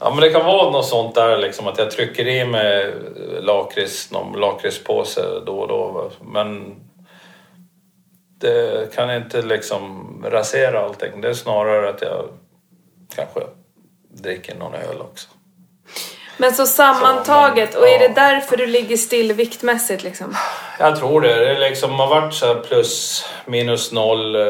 [0.00, 2.94] ja, men det kan vara något sånt där liksom att jag trycker i mig
[3.40, 6.10] lakrits, någon lakritspåse då och då.
[6.20, 6.76] Men
[8.38, 11.20] det kan inte liksom rasera allting.
[11.20, 12.28] Det är snarare att jag
[13.14, 13.40] kanske
[14.08, 15.28] dricker någon öl också.
[16.36, 18.08] Men så sammantaget, Så, och är ja.
[18.08, 20.34] det därför du ligger still viktmässigt liksom?
[20.78, 21.34] Jag tror det.
[21.34, 24.42] Det liksom har varit så plus minus noll eh,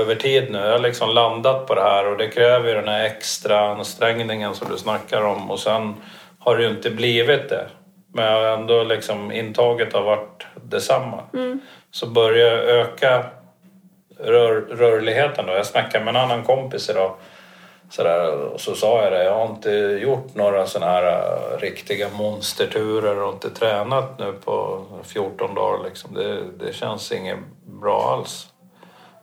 [0.00, 0.58] över tid nu.
[0.58, 4.54] Jag har liksom landat på det här och det kräver ju den här extra ansträngningen
[4.54, 5.94] som du snackar om och sen
[6.38, 7.66] har det ju inte blivit det.
[8.14, 11.22] Men jag har ändå liksom intaget har varit detsamma.
[11.90, 13.24] Så börjar jag öka
[14.18, 15.52] rör, rörligheten då.
[15.52, 17.14] Jag snackade med en annan kompis idag.
[17.92, 19.70] Så där, och så sa jag det, jag har inte
[20.02, 25.84] gjort några sådana här äh, riktiga monsterturer och inte tränat nu på 14 dagar.
[25.84, 26.14] Liksom.
[26.14, 28.46] Det, det känns inget bra alls.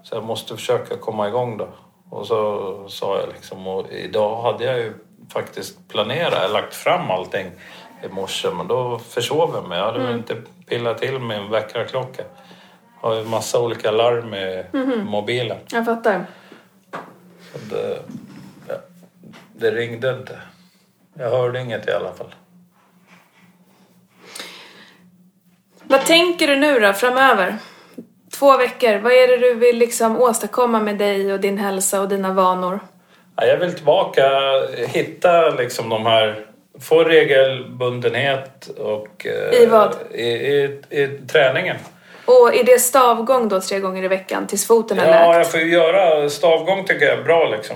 [0.03, 1.67] Så jag måste försöka komma igång då.
[2.09, 4.93] Och så sa jag liksom, och idag hade jag ju
[5.33, 7.51] faktiskt planerat, jag lagt fram allting
[8.03, 9.79] i morse men då försov jag mig.
[9.79, 10.35] Jag hade väl inte
[10.67, 12.23] pillat till min väckarklocka.
[13.01, 14.63] Jag har ju massa olika larm i
[15.03, 15.57] mobilen.
[15.71, 16.25] Jag fattar.
[17.69, 17.99] Det,
[19.59, 20.39] det ringde inte.
[21.17, 22.35] Jag hörde inget i alla fall.
[25.83, 27.55] Vad tänker du nu då, framöver?
[28.39, 32.09] Två veckor, vad är det du vill liksom åstadkomma med dig och din hälsa och
[32.09, 32.79] dina vanor?
[33.35, 34.29] Ja, jag vill tillbaka,
[34.87, 36.45] hitta liksom de här,
[36.81, 39.25] få regelbundenhet och...
[39.25, 39.95] eh, I vad?
[40.11, 41.75] I, i, i träningen.
[42.25, 45.37] Och är det stavgång då tre gånger i veckan tills foten är Ja, läkt?
[45.37, 47.75] jag får ju göra stavgång tycker jag är bra liksom.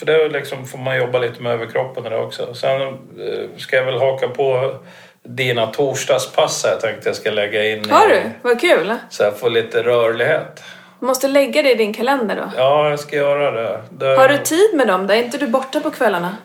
[0.00, 2.54] För det liksom får man jobba lite med överkroppen det också.
[2.54, 2.88] Sen eh,
[3.56, 4.76] ska jag väl haka på
[5.22, 7.90] dina torsdagspass här tänkte jag ska lägga in.
[7.90, 8.22] Har du?
[8.42, 8.94] Vad kul!
[9.10, 10.62] Så jag får lite rörlighet.
[11.00, 12.52] Du måste lägga det i din kalender då.
[12.56, 13.80] Ja, jag ska göra det.
[13.90, 14.16] det...
[14.16, 15.14] Har du tid med dem då?
[15.14, 16.36] Är inte du borta på kvällarna?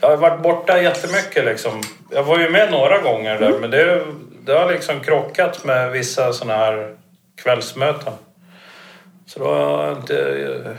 [0.00, 1.82] Jag har varit borta jättemycket liksom.
[2.10, 4.02] Jag var ju med några gånger där men det,
[4.46, 6.94] det har liksom krockat med vissa såna här
[7.42, 8.12] kvällsmöten.
[9.26, 10.76] Så då har jag inte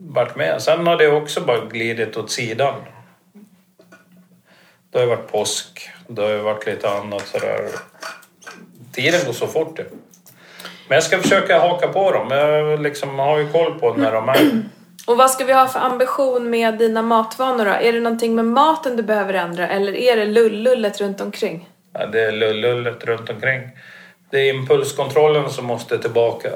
[0.00, 0.62] varit med.
[0.62, 2.74] Sen har det också bara glidit åt sidan.
[4.90, 5.90] Det har ju varit påsk.
[6.06, 7.68] Det har ju varit lite annat sådär.
[8.92, 9.84] Tiden går så fort ju.
[10.88, 12.30] Men jag ska försöka haka på dem.
[12.30, 14.62] Jag liksom har ju koll på när de är.
[15.06, 17.70] Och vad ska vi ha för ambition med dina matvanor då?
[17.70, 21.68] Är det någonting med maten du behöver ändra eller är det lullullet runt omkring?
[21.92, 23.60] Ja, det är lullullet runt omkring.
[24.30, 26.50] Det är impulskontrollen som måste tillbaka.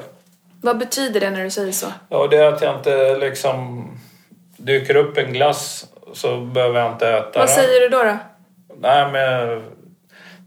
[0.63, 1.87] Vad betyder det när du säger så?
[2.09, 3.87] Ja, det är att jag inte liksom
[4.57, 7.55] dyker upp en glass så behöver jag inte äta Vad den.
[7.55, 8.03] säger du då?
[8.03, 8.17] då?
[8.79, 9.63] Nej, men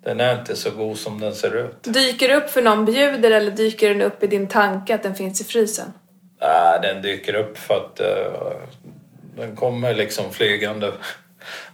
[0.05, 1.83] den är inte så god som den ser ut.
[1.83, 5.41] Dyker upp för någon bjuder eller dyker den upp i din tanke att den finns
[5.41, 5.93] i frysen?
[6.41, 8.51] Nej, den dyker upp för att eh,
[9.37, 10.93] den kommer liksom flygande.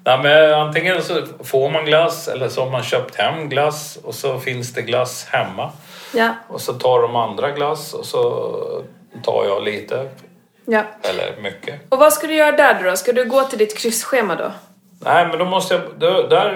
[0.05, 4.14] Nej, men antingen så får man glass eller så har man köpt hem glass och
[4.14, 5.72] så finns det glass hemma.
[6.12, 8.51] Ja, Och så tar de andra glass och så
[9.25, 10.09] tar jag lite,
[10.64, 10.83] ja.
[11.03, 11.81] eller mycket.
[11.88, 12.96] Och vad ska du göra där då?
[12.96, 14.51] Ska du gå till ditt kryssschema då?
[15.05, 15.83] Nej, men då måste jag...
[15.98, 16.48] Då, där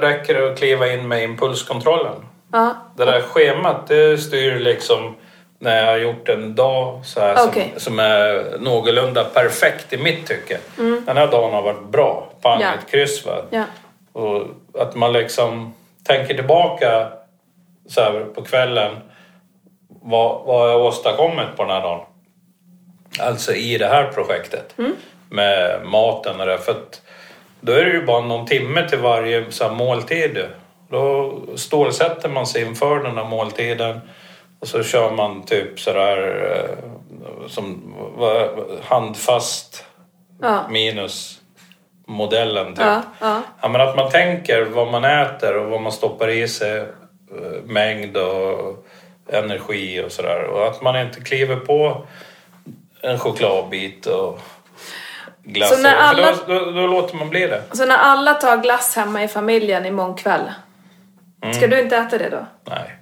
[0.00, 2.14] räcker det att kliva in med impulskontrollen.
[2.52, 2.74] Ja.
[2.96, 5.14] Det där schemat, det styr liksom
[5.58, 7.70] när jag har gjort en dag så här Okej.
[7.72, 10.58] som, som är någorlunda perfekt i mitt tycke.
[11.06, 12.28] Den här dagen har varit bra.
[12.42, 12.68] Pang, Ja.
[12.78, 13.42] ett kryss va.
[13.50, 13.64] Ja.
[14.12, 14.42] Och
[14.78, 17.08] att man liksom tänker tillbaka
[17.88, 18.96] så här på kvällen.
[19.88, 22.06] Vad, vad har jag åstadkommit på den här dagen?
[23.20, 24.74] Alltså i det här projektet.
[25.30, 26.58] Med maten och det.
[26.58, 27.02] För att
[27.60, 30.38] då är det ju bara någon timme till varje så här, måltid.
[30.90, 34.00] Då stålsätter man sig inför den här måltiden.
[34.60, 37.94] Och så kör man typ sådär eh, som
[38.84, 39.84] handfast
[40.40, 40.68] Ja.
[40.70, 41.40] minus
[42.06, 42.84] modellen typ.
[42.84, 43.42] Ja, ja.
[43.62, 46.86] Ja, men att man tänker vad man äter och vad man stoppar i sig,
[47.64, 48.86] mängd och
[49.28, 50.42] energi och sådär.
[50.44, 52.06] Och att man inte kliver på
[53.02, 54.38] en chokladbit och
[55.42, 55.70] glass.
[55.76, 57.62] Så när alla- då, då, då låter man bli det.
[57.72, 60.52] Så när alla tar glass hemma i familjen imorgon kväll,
[61.56, 62.46] ska du inte äta det då?
[62.64, 62.94] Nej.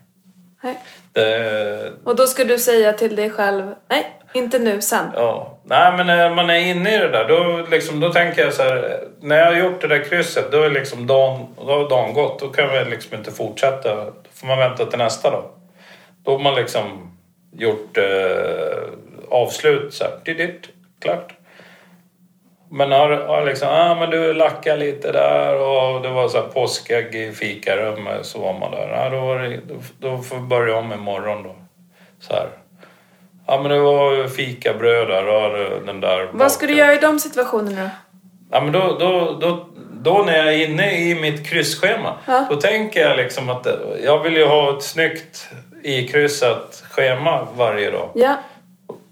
[0.63, 0.79] Nej.
[1.13, 5.07] Det, Och då ska du säga till dig själv, nej, inte nu, sen.
[5.15, 5.56] ja.
[5.69, 8.63] Nej, men när man är inne i det där, då, liksom, då tänker jag så
[8.63, 9.01] här.
[9.21, 12.39] När jag har gjort det där krysset, då är liksom dagen, då har dagen gått.
[12.39, 13.95] Då kan vi liksom inte fortsätta.
[13.95, 15.45] Då får man vänta till nästa dag.
[16.25, 17.17] Då har man liksom
[17.53, 18.79] gjort eh,
[19.31, 20.13] avslut så här.
[20.25, 20.69] Didit,
[21.01, 21.33] klart.
[22.71, 26.49] Men har, har liksom, ah, men du lackade lite där och det var så här
[26.49, 28.89] påskägg i fikarummet så var man där.
[28.89, 31.57] Ah, då, var det, då, då får vi börja om imorgon då.
[32.21, 32.49] Så här.
[33.47, 36.29] Ja men det var fikabröd där och den där.
[36.33, 37.89] Vad ska du göra i de situationerna då?
[38.51, 39.67] Ja, men då, då, då,
[40.03, 42.47] då när jag är inne i mitt kryssschema, Ja.
[42.51, 43.67] då tänker jag liksom att
[44.05, 45.49] jag vill ju ha ett snyggt
[45.83, 48.11] ikryssat schema varje dag.
[48.15, 48.37] Ja,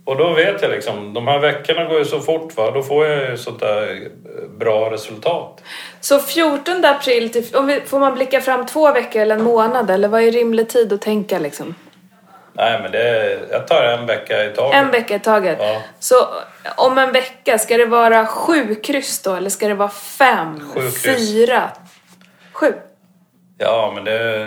[0.05, 3.07] Och då vet jag liksom, de här veckorna går ju så fort va, då får
[3.07, 5.63] jag ju sånt där eh, bra resultat.
[6.01, 9.91] Så 14 april, till, om vi, får man blicka fram två veckor eller en månad
[9.91, 11.75] eller vad är rimlig tid att tänka liksom?
[12.57, 14.75] Nej men det, jag tar en vecka i taget.
[14.75, 15.59] En vecka i taget.
[15.61, 15.83] Ja.
[15.99, 16.15] Så
[16.77, 20.81] om en vecka, ska det vara sju kryss då eller ska det vara fem, Sju
[20.81, 21.03] kryss.
[21.33, 21.71] fyra,
[22.53, 22.73] sju?
[23.59, 24.39] Ja men det,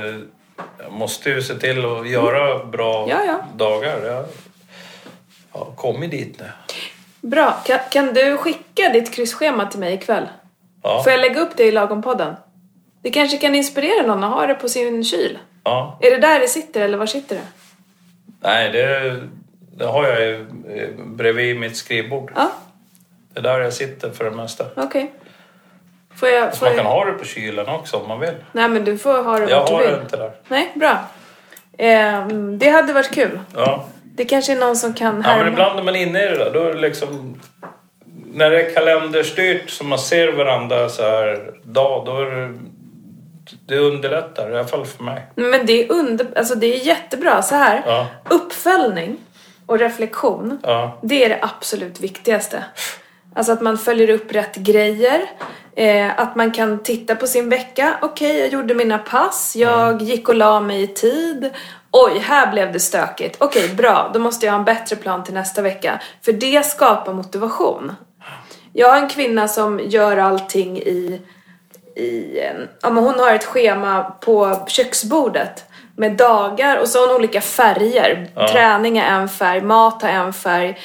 [0.84, 3.40] jag måste ju se till att göra bra Ja, ja.
[3.56, 4.06] dagar.
[4.06, 4.26] Jag
[5.60, 6.46] har kommit dit nu.
[7.22, 7.52] Bra.
[7.66, 10.30] Kan, kan du skicka ditt kryssschema till mig ikväll?
[10.84, 11.04] Ja.
[11.04, 12.36] Får jag lägga upp det i Lagom-podden?
[13.04, 15.38] Det kanske kan inspirera någon att ha det på sin kyl.
[15.64, 16.00] ja.
[16.02, 17.42] Är det där det sitter eller var sitter det?
[18.48, 19.16] Nej det,
[19.78, 20.36] det har jag ju
[20.76, 22.32] eh, bredvid mitt skrivbord.
[22.36, 22.52] Ja,
[23.34, 24.66] Det är där jag sitter för det mesta.
[24.76, 25.12] okej.
[26.16, 26.56] Får jag...
[26.56, 26.92] Får man kan jag...
[26.92, 28.34] ha det på kylen också om man vill.
[28.52, 30.32] Nej men du får ha det Jag har det inte där.
[30.48, 30.98] Nej, bra.
[31.78, 33.40] Ehm, det hade varit kul.
[33.56, 33.86] Ja.
[34.04, 35.48] Det kanske är någon som kan Ja, men härma.
[35.48, 37.40] ibland är man inne i det där, då är det liksom...
[38.34, 42.54] När det är kalenderstyrt så man ser varandra så här dag, då är det...
[43.66, 45.28] Det underlättar, i alla fall för mig.
[45.36, 46.28] Men det är, under...
[46.38, 47.42] alltså, det är jättebra.
[47.42, 47.84] Så här.
[47.86, 48.08] Ja.
[48.30, 49.18] Uppföljning
[49.66, 51.00] och reflektion, Ja.
[51.04, 52.64] det är det absolut viktigaste.
[53.36, 55.22] Alltså att man följer upp rätt grejer.
[55.76, 57.98] Eh, att man kan titta på sin vecka.
[58.02, 59.56] Okej, jag gjorde mina pass.
[59.56, 60.06] Jag Mm.
[60.06, 61.50] gick och la mig i tid.
[61.92, 63.36] Oj, här blev det stökigt.
[63.40, 64.12] Okej, bra.
[64.14, 66.02] Då måste jag ha en bättre plan till nästa vecka.
[66.26, 67.96] För det skapar motivation.
[68.74, 71.22] Jag har en kvinna som gör allting i,
[71.98, 72.44] i
[72.82, 77.42] ja, men hon har ett schema på köksbordet med dagar och så har hon olika
[77.42, 78.28] färger.
[78.36, 78.48] Ja.
[78.48, 80.78] Träning är en färg, mat har en färg,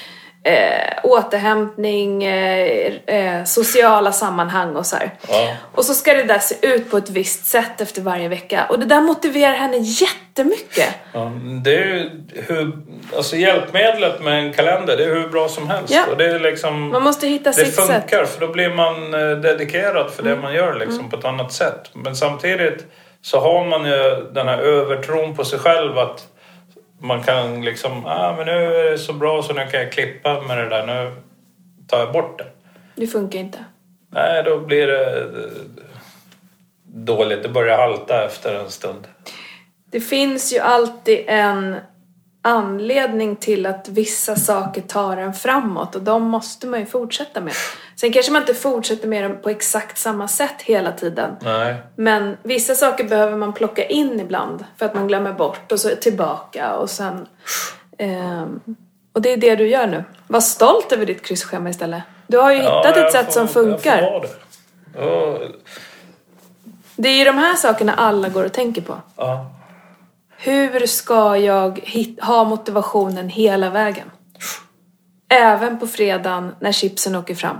[0.45, 4.97] eh, återhämtning, eh, eh, sociala sammanhang och så.
[5.29, 5.57] Ja.
[5.75, 8.67] Och så ska det där se ut på ett visst sätt efter varje vecka.
[8.69, 10.89] Och det där motiverar henne jättemycket.
[11.13, 11.33] Ja,
[11.65, 12.79] det är hur,
[13.17, 15.95] alltså hjälpmedlet med en kalender, det är hur bra som helst.
[15.95, 16.03] Ja.
[16.11, 16.89] Och det är liksom...
[16.89, 17.89] Man måste hitta det sitt sätt.
[17.89, 18.01] Mm.
[18.01, 21.53] funkar för då blir man eh, dedikerad för det man gör liksom på ett annat
[21.53, 21.91] sätt.
[21.93, 22.87] Men samtidigt
[23.23, 26.27] så har man ju den här övertron på sig själv att
[27.03, 30.41] man kan liksom, ah men nu är det så bra så nu kan jag klippa
[30.41, 31.23] med det där, nu
[31.89, 32.47] tar jag bort det.
[32.97, 33.65] Det funkar inte.
[34.11, 35.31] Nej, då blir det
[36.85, 37.43] dåligt.
[37.43, 39.09] Det börjar halta efter en stund.
[39.91, 41.77] Det finns ju alltid en
[42.43, 47.55] anledning till att vissa saker tar en framåt och de måste man ju fortsätta med.
[48.03, 51.37] Sen kanske man inte fortsätter med dem på exakt samma sätt hela tiden.
[51.41, 51.75] Nej.
[51.97, 55.89] Men vissa saker behöver man plocka in ibland för att man glömmer bort och så
[55.89, 57.27] tillbaka och sen...
[57.99, 58.61] ehm,
[59.13, 60.05] och det är det du gör nu.
[60.27, 62.03] Var stolt över ditt kryssschema istället.
[62.27, 64.03] Du har ju hittat jag ett sätt får- som Jag får funkar.
[64.03, 64.29] det.
[64.99, 65.39] Ja,
[66.97, 68.97] Det är ju de här sakerna alla går och tänker på.
[69.17, 69.51] ja.
[70.37, 74.11] Hur ska jag hit- ha motivationen hela vägen?
[75.29, 77.57] Även på fredagen när chipsen åker fram.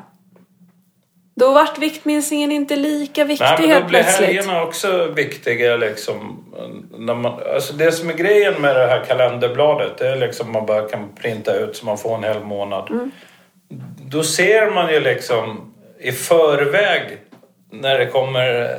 [1.35, 4.29] Då vart viktminskningen inte lika viktig Nej, men helt då blir plötsligt.
[4.29, 6.45] helgerna också viktiga liksom.
[6.99, 10.67] När man, alltså det som är grejen med det här kalenderbladet, det är liksom man
[10.67, 12.91] bara kan printa ut så man får en hel månad.
[12.91, 13.11] Mm.
[14.07, 17.03] Då ser man ju liksom i förväg
[17.71, 18.77] när det kommer,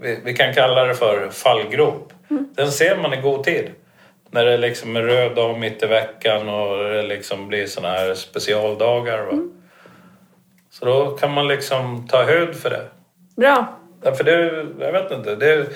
[0.00, 2.12] vi, vi kan kalla det för fallgrop.
[2.30, 2.48] Mm.
[2.54, 3.70] Den ser man i god tid.
[4.30, 8.14] När det liksom är röd dag mitt i veckan och det liksom blir såna här
[8.14, 9.18] specialdagar.
[9.18, 9.32] Va?
[9.32, 9.57] Mm.
[10.78, 12.82] Så då kan man liksom ta höjd för det.
[13.36, 13.66] Bra.
[14.02, 15.34] Ja, för det, jag vet inte.
[15.36, 15.66] Det,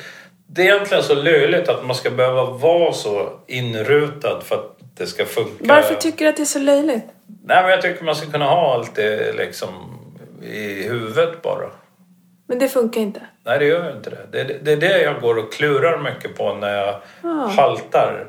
[0.46, 5.06] det är egentligen så löjligt att man ska behöva vara så inrutad för att det
[5.06, 5.64] ska funka.
[5.74, 7.04] Varför tycker du att det är så löjligt?
[7.44, 9.68] Nej, men jag tycker man ska kunna ha allt det liksom
[10.42, 11.70] i huvudet bara.
[12.48, 13.20] Men det funkar inte.
[13.44, 14.26] Nej, det gör ju inte det.
[14.44, 17.46] Det, det är det jag går och klurar mycket på när jag Ah.
[17.46, 18.26] haltar.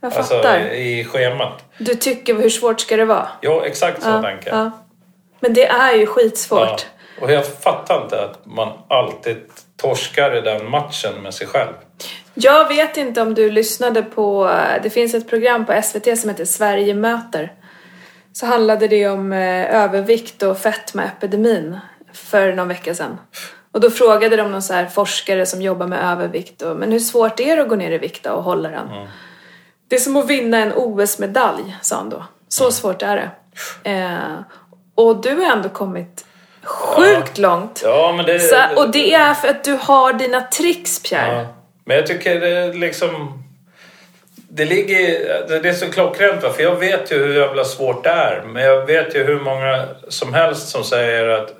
[0.00, 0.58] Jag Alltså fattar.
[0.72, 1.64] i schemat.
[1.78, 3.28] Du tycker, hur svårt ska det vara?
[3.40, 4.58] Ja, exakt så tänker jag.
[4.58, 4.70] ja.
[5.40, 6.60] Men det är ju skitsvårt.
[6.60, 6.78] Ja.
[7.20, 9.36] Och jag fattar inte att man alltid
[9.76, 11.72] torskar i den matchen med sig själv.
[12.34, 14.50] Jag vet inte om du lyssnade på,
[14.82, 17.52] det finns ett program på SVT som heter Sverige möter.
[18.32, 21.78] Så handlade det om eh, övervikt och fetmaepidemin
[22.12, 23.18] för någon vecka sedan.
[23.72, 26.98] Och då frågade de någon så här forskare som jobbar med övervikt och, men hur
[26.98, 28.88] svårt är det att gå ner i vikt och hålla den?
[29.88, 32.24] Det är som att vinna en OS-medalj, sa han då.
[32.48, 33.30] Så svårt är det.
[33.90, 34.40] Eh,
[34.98, 36.24] och du har ändå kommit
[36.62, 37.80] sjukt långt.
[37.84, 38.38] Ja, men det...
[38.38, 41.32] Så, och det är för att du har dina tricks, Pierre.
[41.32, 41.46] Ja.
[41.84, 43.42] Men jag tycker det liksom...
[44.50, 44.98] Det ligger...
[45.62, 46.50] Det är så klockrent va?
[46.50, 48.42] för jag vet ju hur jävla svårt det är.
[48.46, 51.54] Men jag vet ju hur många som helst som säger att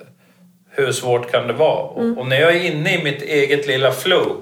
[0.71, 2.01] hur svårt kan det vara?
[2.01, 2.17] Mm.
[2.17, 4.41] Och, när jag är inne i mitt eget lilla flow,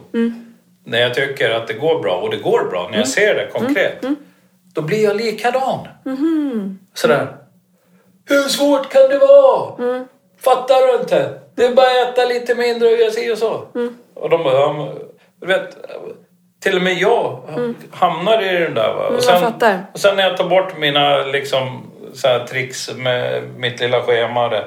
[0.84, 3.06] när jag tycker att det går bra, och det går bra, när jag Mm.
[3.08, 4.06] ser det konkret,
[4.74, 5.88] då blir jag likadan.
[6.94, 7.28] Sådär.
[8.28, 10.06] Hur svårt kan det vara?
[10.42, 11.40] Fattar du inte?
[11.56, 13.68] Det är bara att äta lite mindre och göra si och så.
[14.14, 14.88] Och de bara,
[15.42, 15.78] du vet,
[16.60, 17.40] till och med jag
[17.92, 18.94] hamnar i den där.
[18.94, 19.08] Va?
[19.08, 19.86] Och, jag fattar.
[19.94, 24.50] och sen när jag tar bort mina liksom, så här, tricks med mitt lilla schema.
[24.50, 24.66] det.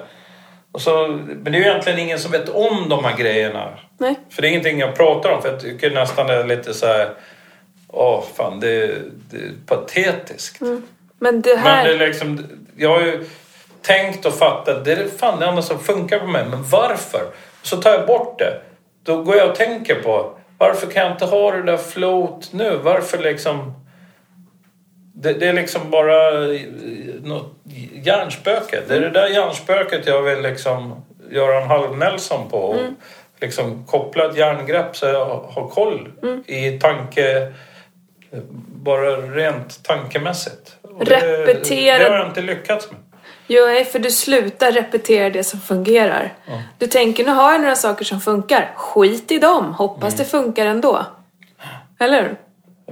[0.73, 3.68] Och så, men det är ju egentligen ingen som vet om de här grejerna.
[3.99, 4.14] Nej.
[4.31, 5.42] För det är ingenting jag pratar om.
[5.42, 7.11] För jag tycker nästan det är lite så här...
[7.88, 8.87] Åh, fan, det,
[9.31, 10.61] det är patetiskt.
[11.18, 11.85] Men det här...
[11.88, 12.46] Men det är liksom...
[12.77, 13.25] Jag har ju
[13.83, 14.85] tänkt och fattat.
[14.85, 16.45] Det är fan det enda som funkar på mig.
[16.51, 17.23] Men varför?
[17.62, 18.61] Så tar jag bort det.
[19.03, 22.79] Då går jag och tänker på varför kan jag inte ha det där float nu?
[22.83, 23.73] Varför liksom...
[25.14, 26.61] Det, det är liksom bara eh,
[27.23, 27.53] något
[27.93, 28.81] hjärnspöke.
[28.88, 32.57] Det är det där hjärnspöket jag vill liksom göra en halv Nelson på.
[32.59, 32.77] Och
[33.40, 36.09] liksom koppla ett järngrepp så jag har koll
[36.47, 37.53] i tanke...
[38.83, 40.77] Bara rent tankemässigt.
[40.83, 41.14] Och det-
[41.47, 43.01] Repetera- Det har jag inte lyckats med.
[43.53, 46.35] Jo, nej, för du slutar repetera det som fungerar.
[46.79, 48.73] Du tänker, nu har jag några saker som funkar.
[48.77, 49.75] Skit i dem.
[49.75, 51.07] Hoppas det funkar ändå.
[52.01, 52.37] Eller hur?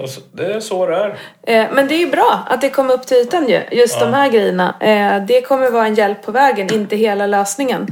[0.01, 1.19] Alltså, det är så det är.
[1.43, 3.63] Eh, men det är ju bra att det kom upp till ytan ju.
[3.73, 4.75] Just de här grejerna.
[4.81, 7.87] Eh, det kommer vara en hjälp på vägen, inte hela lösningen.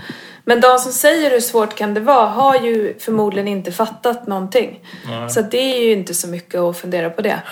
[0.44, 4.81] Men de som säger hur svårt kan det vara har ju förmodligen inte fattat någonting.
[5.31, 7.42] Så att det är ju inte så mycket att fundera på det.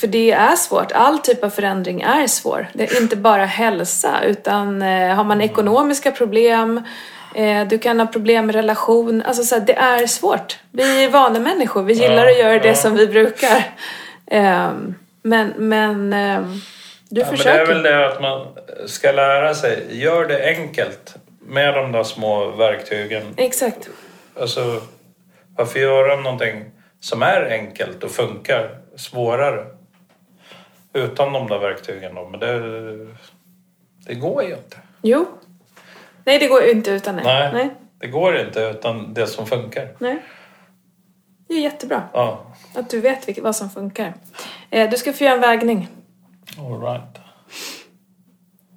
[0.00, 0.92] För det är svårt.
[0.92, 2.66] All typ av förändring är svår.
[2.72, 6.82] Det är inte bara hälsa utan eh, har man ekonomiska problem
[7.34, 9.22] eh, du kan ha problem med relation.
[9.22, 10.58] Alltså så här, det är svårt.
[10.72, 11.82] Vi är vanemänniskor.
[11.82, 13.64] Vi gillar att göra det som vi brukar.
[14.30, 16.60] Ehm, men men ehm,
[17.08, 17.60] du Ja, men det försöker.
[17.60, 18.46] är väl det att man
[18.86, 19.86] ska lära sig.
[19.90, 21.14] Gör det enkelt
[21.46, 23.22] med de där små verktygen.
[23.36, 23.88] Exakt.
[24.40, 24.80] Alltså,
[25.56, 26.64] varför göra någonting
[27.00, 29.64] som är enkelt och funkar svårare?
[30.92, 32.28] Utan de där verktygen då.
[32.28, 33.06] Men det,
[34.06, 34.76] det går ju inte.
[35.02, 35.26] Jo.
[36.24, 37.22] Nej, det går ju inte utan det.
[37.22, 37.70] Nej, Nej.
[37.98, 39.88] det går inte utan det som funkar.
[39.98, 40.22] Nej.
[41.48, 44.14] Det är jättebra Ja, att du vet vad som funkar.
[44.70, 45.88] Eh, du ska få göra en vägning.
[46.58, 47.02] all right.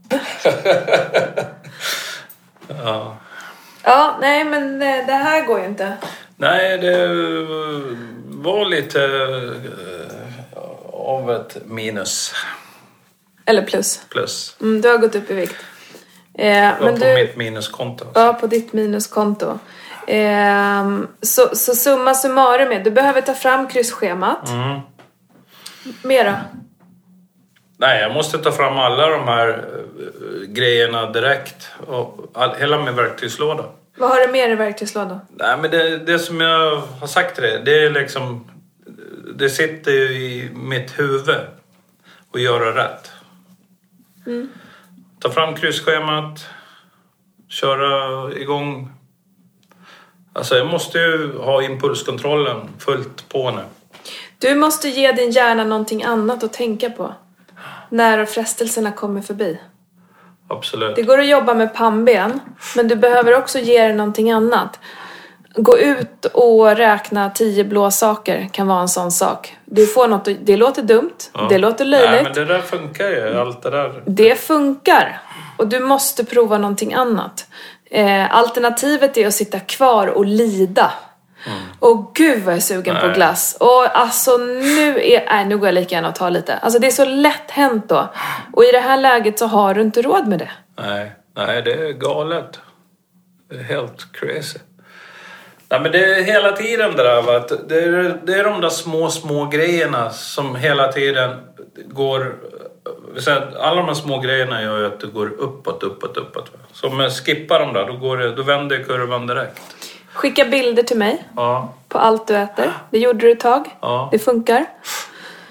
[2.68, 3.18] ja.
[3.84, 5.98] Ja, nej men eh, det här går ju inte.
[6.36, 7.08] Nej, det
[8.26, 10.03] var lite eh,
[10.94, 12.34] av ett minus
[13.46, 14.02] Eller plus.
[14.10, 14.56] plus.
[14.62, 15.56] Mm, du har gått upp i vikt.
[16.38, 16.46] Eh,
[16.82, 18.06] men på du, mitt minuskonto.
[18.06, 18.20] också.
[18.20, 19.60] Ja, på ditt minuskonto.
[20.08, 24.50] Ehm, så, så summa summarum är, du behöver ta fram kryssschemat.
[24.50, 24.80] Mm.
[26.04, 26.40] Mera.
[27.78, 31.68] Nej, jag måste ta fram alla de här eh, grejerna direkt.
[31.88, 33.64] Och all, hela min verktygslåda.
[33.98, 35.20] Vad har du mer i verktygslådan?
[35.30, 38.50] Nej, men det, det som jag har sagt till dig, det är liksom...
[39.36, 41.40] Det sitter ju i mitt huvud
[42.34, 43.12] att göra rätt.
[45.20, 46.46] Ta fram kryssschemat,
[47.48, 48.92] köra igång.
[50.34, 53.62] Alltså jag måste ju ha impulskontrollen fullt på nu.
[54.40, 57.14] Du måste ge din hjärna någonting annat att tänka på.
[57.90, 59.60] När frestelserna kommer förbi.
[60.48, 60.96] Absolut.
[60.96, 62.40] Det går att jobba med pannben,
[62.76, 64.80] men du behöver också ge dig någonting annat.
[65.56, 69.58] Gå ut och räkna tio blå saker kan vara en sån sak.
[69.66, 71.46] Du får något, att- det låter dumt, Ja.
[71.50, 72.12] det låter löjligt.
[72.12, 73.38] Nej, men det där funkar ju.
[73.40, 74.04] Allt det där.
[74.06, 75.22] Det funkar.
[75.58, 77.48] Och du måste prova någonting annat.
[77.92, 80.92] Eh, alternativet är att sitta kvar och lida.
[81.80, 83.16] Och gud vad jag är sugen på Nej.
[83.16, 83.58] glass.
[83.60, 85.26] Och alltså nu är...
[85.26, 86.58] Nej, nu går jag lika gärna och tar lite.
[86.58, 88.10] Alltså det är så lätt hänt då.
[88.54, 90.52] Och i det här läget så har du inte råd med det.
[90.82, 92.60] Nej, nej, det är galet.
[93.50, 94.60] Det är helt crazy.
[95.74, 97.44] Nej, men det är hela tiden det där va?
[97.68, 101.40] det är, det är de där små, små grejerna som hela tiden
[101.86, 102.36] går...
[103.60, 106.52] Alla de här små grejerna gör ju att det går uppåt, uppåt, uppåt.
[106.74, 109.62] Så om jag skippar dem där, då, går det, då vänder kurvan direkt.
[110.14, 112.74] Skicka bilder till mig Ja, på allt du äter.
[112.90, 113.78] Det gjorde du ett tag.
[113.82, 114.10] Ja.
[114.12, 114.66] Det funkar.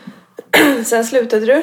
[0.85, 1.62] Sen slutade du.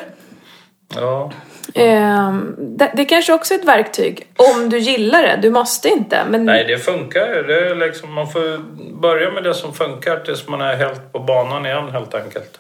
[0.96, 1.32] ja.
[1.76, 4.28] Ehm, det, det kanske också är ett verktyg.
[4.36, 5.40] Om du gillar det.
[5.42, 6.26] Du måste inte.
[6.30, 7.44] Men Nej, det funkar.
[7.44, 8.58] Det liksom, man får
[9.02, 12.60] börja med det som funkar tills man är helt på banan igen helt enkelt.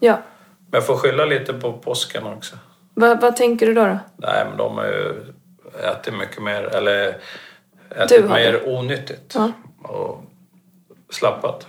[0.00, 0.18] ja.
[0.70, 2.56] Men jag får skylla lite på påsken också.
[2.94, 3.84] Vad, vad tänker du då?
[3.84, 3.98] då?
[4.16, 5.14] Nej, men de har ju
[5.90, 7.16] ätit mycket mer, eller
[7.96, 9.34] ätit mer onyttigt.
[9.34, 9.52] Ja.
[9.82, 10.24] Och
[11.10, 11.66] slappat.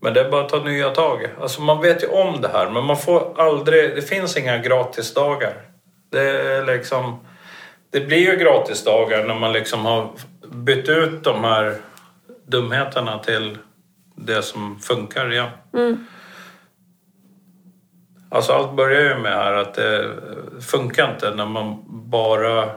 [0.00, 1.28] Men det är bara att ta nya tag.
[1.40, 3.96] Alltså man vet ju om det här, men man får aldrig...
[3.96, 5.54] Det finns inga gratisdagar.
[6.10, 7.18] Det är liksom...
[7.90, 10.10] Det blir ju gratisdagar när man liksom har
[10.48, 11.76] bytt ut de här
[12.46, 13.58] dumheterna till
[14.14, 15.48] det som funkar igen.
[18.30, 20.10] Alltså allt börjar ju med här att det
[20.60, 22.70] funkar inte när man bara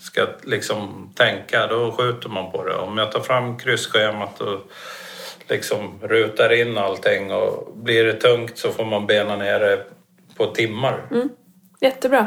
[0.00, 1.66] ska liksom tänka.
[1.66, 2.74] Då skjuter man på det.
[2.74, 4.60] Om jag tar fram kryssschemat och
[5.50, 9.84] liksom rutar in allting och blir det tungt så får man bena ner det
[10.36, 11.02] på timmar.
[11.80, 12.26] Jättebra.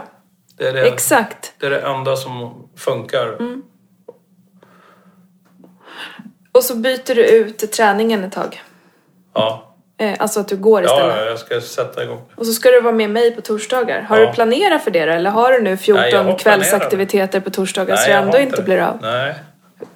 [0.57, 1.53] Det, det, Exakt.
[1.59, 3.37] det är det enda som funkar.
[6.51, 8.61] Och så byter du ut träningen ett tag.
[9.33, 9.75] Ja.
[9.97, 11.15] Eh, alltså att du går istället.
[11.17, 12.21] ja, jag ska sätta igång.
[12.35, 14.01] Och så ska du vara med mig på torsdagar.
[14.01, 14.25] Har Ja.
[14.27, 15.11] du planerat för det då?
[15.11, 18.97] Eller har du nu 14 Nej, kvällsaktiviteter på torsdagar så det ändå inte blir av?
[19.01, 19.35] Nej.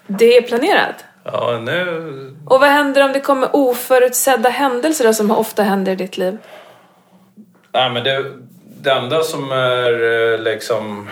[0.07, 1.05] Det är planerat.
[1.23, 2.35] Ja, nu...
[2.45, 6.37] Och vad händer om det kommer oförutsedda händelser då, som ofta händer i ditt liv?
[7.71, 8.25] Nej, men det,
[8.81, 10.03] det enda som är
[10.33, 11.09] eh, liksom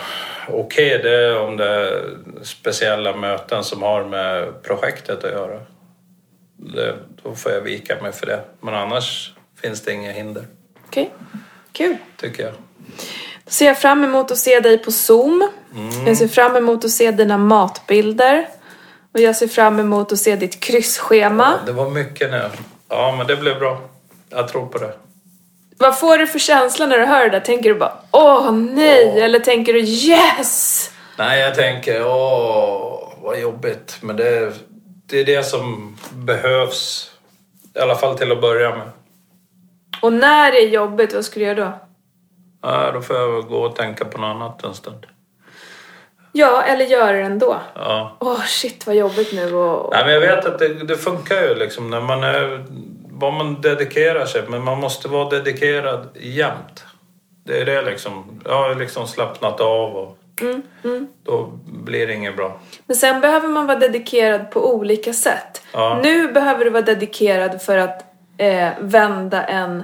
[0.50, 5.60] okej det är om det är speciella möten som har med projektet att göra.
[6.58, 8.42] Det, då får jag vika mig för det.
[8.62, 10.46] Men annars finns det inga hinder,
[10.88, 11.12] Okej,
[11.72, 11.98] kul.
[12.18, 12.54] tycker jag.
[13.46, 15.50] Då ser jag fram emot att se dig på Zoom.
[15.76, 16.08] Mm.
[16.08, 18.48] Jag ser fram emot att se dina matbilder.
[19.18, 21.54] Och jag ser fram emot att se ditt kryssschema.
[21.66, 22.50] Det var mycket nu.
[22.90, 23.82] Ja, men det blev bra.
[24.30, 24.94] Jag tror på det.
[25.78, 27.40] Vad får du för känsla när du hör det där?
[27.40, 29.22] Tänker du bara åh nej?
[29.22, 30.92] Eller tänker du yes?
[31.18, 33.98] Nej, jag tänker åh, vad jobbigt.
[34.02, 34.54] Men det,
[35.06, 37.12] det är det som behövs.
[37.76, 38.90] I alla fall till att börja med.
[40.02, 41.80] Och när det är jobbigt, vad ska du göra då?
[42.62, 45.06] Ja, då får jag gå och tänka på något annat en stund.
[46.38, 47.58] Ja, eller göra det ändå.
[47.76, 48.18] Ja.
[48.20, 49.90] Åh shit vad jobbigt nu och...
[49.92, 52.66] Nej, men jag vet att det, det funkar ju liksom när man är...
[53.12, 56.86] Vad man dedikerar sig, men man måste vara dedikerad jämt.
[57.44, 58.42] Det är det liksom.
[58.46, 60.18] Jag har liksom slappnat av och
[61.24, 62.60] då blir det inget bra.
[62.86, 65.62] Men sen behöver man vara dedikerad på olika sätt.
[65.74, 66.00] Ja.
[66.04, 68.06] Nu behöver du vara dedikerad för att
[68.38, 69.84] eh, vända en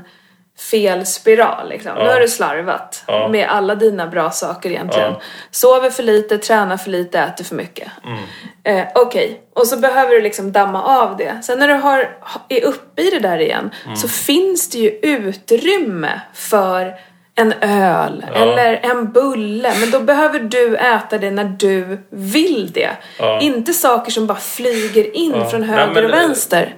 [0.59, 1.69] fel spiral.
[1.69, 1.95] Liksom.
[1.95, 2.11] Nu Ja.
[2.13, 3.27] har du slarvat Ja.
[3.27, 5.11] med alla dina bra saker egentligen.
[5.13, 5.21] Ja.
[5.51, 7.87] Sover för lite, tränar för lite, äter för mycket.
[8.05, 8.23] Mm.
[8.63, 11.41] Eh, Okej, och så behöver du liksom damma av det.
[11.43, 12.17] Sen när du har,
[12.49, 13.95] är uppe i det där igen Mm.
[13.95, 16.93] så finns det ju utrymme för
[17.35, 19.73] en öl eller en bulle.
[19.79, 22.91] Men då behöver du äta det när du vill det.
[23.19, 23.39] Ja.
[23.41, 25.45] Inte saker som bara flyger in Ja.
[25.49, 26.75] från Nej, höger men och det- vänster.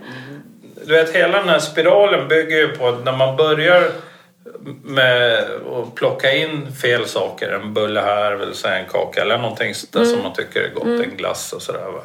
[0.85, 3.91] Du vet, hela den här spiralen bygger ju på att när man börjar
[4.83, 9.73] med att plocka in fel saker, en bulle här, vill säga en kaka eller någonting
[9.91, 11.91] där som man tycker är gott, en glass och sådär.
[11.93, 12.01] Va?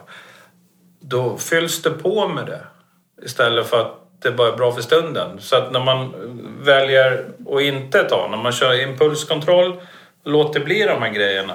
[1.00, 2.60] Då fylls det på med det
[3.24, 5.40] istället för att det bara är bra för stunden.
[5.40, 6.14] Så att när man
[6.60, 9.80] väljer att inte ta, när man kör impulskontroll,
[10.24, 11.54] låter bli de här grejerna.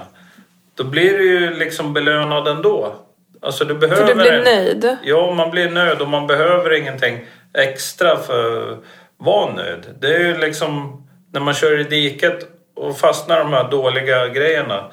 [0.76, 2.96] Då blir du ju liksom belönad ändå.
[3.42, 4.98] Alltså du behöver För du blir nöjd.
[5.04, 8.78] Ja, man blir nöjd och man behöver ingenting extra för att
[9.18, 9.86] vara nöjd.
[10.00, 11.02] Det är ju liksom
[11.34, 14.92] när man kör i diket och fastnar de här dåliga grejerna.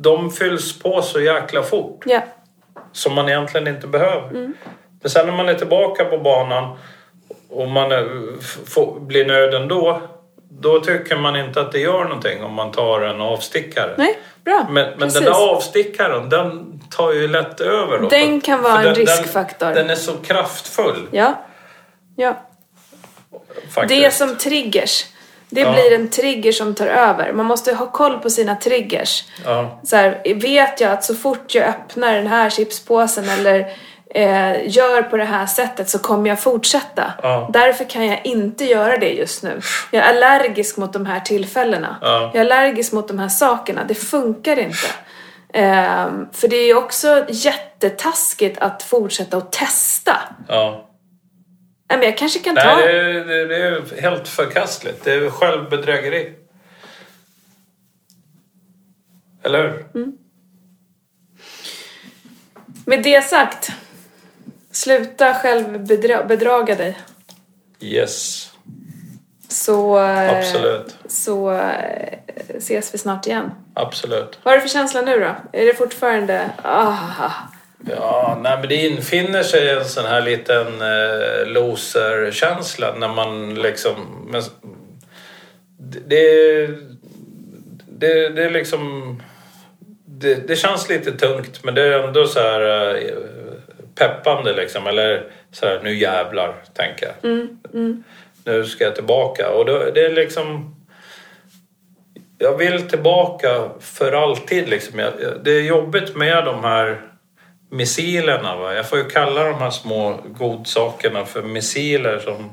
[0.00, 2.20] De fylls på så jäkla fort Ja.
[2.92, 4.28] som man egentligen inte behöver.
[4.30, 4.54] Mm.
[5.02, 6.78] Men sen när man är tillbaka på banan
[7.50, 8.06] och man är,
[8.70, 10.00] får, blir nöjd ändå.
[10.48, 13.94] Då tycker man inte att det gör någonting om man tar en avstickare.
[13.98, 14.66] Nej, bra.
[14.70, 15.14] Men, men Precis.
[15.14, 18.08] den där avstickaren, den tar ju lätt över då.
[18.08, 19.66] Den För- kan vara en den, riskfaktor.
[19.66, 21.44] Den, den är så kraftfull Ja.
[22.16, 22.36] Ja.
[23.74, 23.88] faktiskt.
[24.00, 25.04] Det är som triggers.
[25.50, 25.72] Det Ja.
[25.72, 27.32] blir en trigger som tar över.
[27.32, 29.24] Man måste ha koll på sina triggers.
[29.44, 29.80] Ja.
[29.84, 33.66] Så här, vet jag att så fort jag öppnar den här chipspåsen eller
[34.14, 37.12] eh, gör på det här sättet så kommer jag fortsätta.
[37.22, 37.50] Ja.
[37.52, 39.60] Därför kan jag inte göra det just nu.
[39.90, 41.96] Jag är allergisk mot de här tillfällena.
[42.00, 42.30] Ja.
[42.34, 43.84] Jag är allergisk mot de här sakerna.
[43.84, 44.86] Det funkar inte.
[45.54, 50.16] Ehm, för det är ju också jättetaskigt att fortsätta att testa.
[50.48, 50.88] ja.
[51.88, 52.76] Nej, men jag kanske kan Nej, ta...
[52.76, 55.04] det är, det, det är helt förkastligt.
[55.04, 56.32] Det är självbedrägeri.
[59.44, 59.86] Eller hur?
[59.94, 60.12] Mm.
[62.86, 63.72] Med det sagt.
[64.72, 66.98] Sluta själv bedra- bedraga dig.
[67.80, 68.48] Yes.
[69.48, 70.96] Så, eh, Absolut.
[71.08, 72.18] så eh,
[72.56, 73.50] ses vi snart igen.
[73.74, 74.38] Absolut.
[74.42, 75.58] Vad är det för känsla nu då?
[75.58, 76.50] Är det fortfarande...
[76.62, 76.96] Ah,
[77.90, 84.26] Ja, nej, men det infinner sig en sån här liten eh, loser-känsla när man liksom...
[84.30, 84.42] Men,
[86.06, 86.66] det,
[87.88, 89.22] det, det är liksom...
[90.06, 93.02] Det, det känns lite tungt men det är ändå så här eh,
[93.94, 94.86] peppande liksom.
[94.86, 97.32] Eller så här, nu jävlar, tänker jag.
[98.44, 99.50] Nu ska jag tillbaka.
[99.50, 100.76] Och då, det är liksom...
[102.38, 104.98] Jag vill tillbaka för alltid liksom.
[104.98, 105.12] Jag,
[105.44, 107.00] det är jobbigt med de här
[107.70, 108.56] missilerna.
[108.56, 108.74] Va?
[108.74, 112.50] Jag får ju kalla de här små godsakerna för missiler som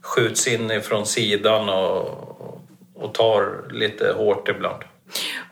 [0.00, 4.82] skjuts in ifrån sidan och, tar lite hårt ibland.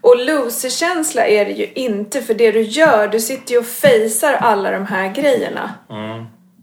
[0.02, 3.08] Och loserkänsla är det ju inte för det du gör.
[3.08, 5.74] Du sitter ju och fejsar alla de här grejerna.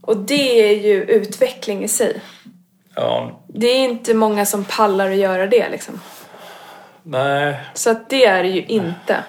[0.02, 2.22] Och det är ju utveckling i sig.
[2.96, 6.00] Ja, Det är inte många som pallar att göra det liksom.
[7.04, 7.56] nej.
[7.74, 9.24] Så att det är det ju inte.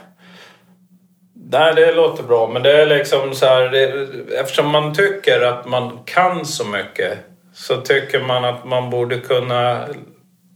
[1.50, 2.48] Nej, det låter bra.
[2.52, 4.08] Men det är liksom så här, det,
[4.40, 7.18] eftersom man tycker att man kan så mycket
[7.54, 9.84] så tycker man att man borde kunna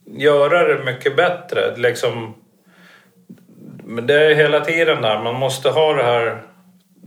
[0.07, 1.77] göra det mycket bättre.
[1.77, 2.35] Liksom,
[3.93, 5.23] men det är hela tiden där.
[5.23, 6.43] Man måste ha det här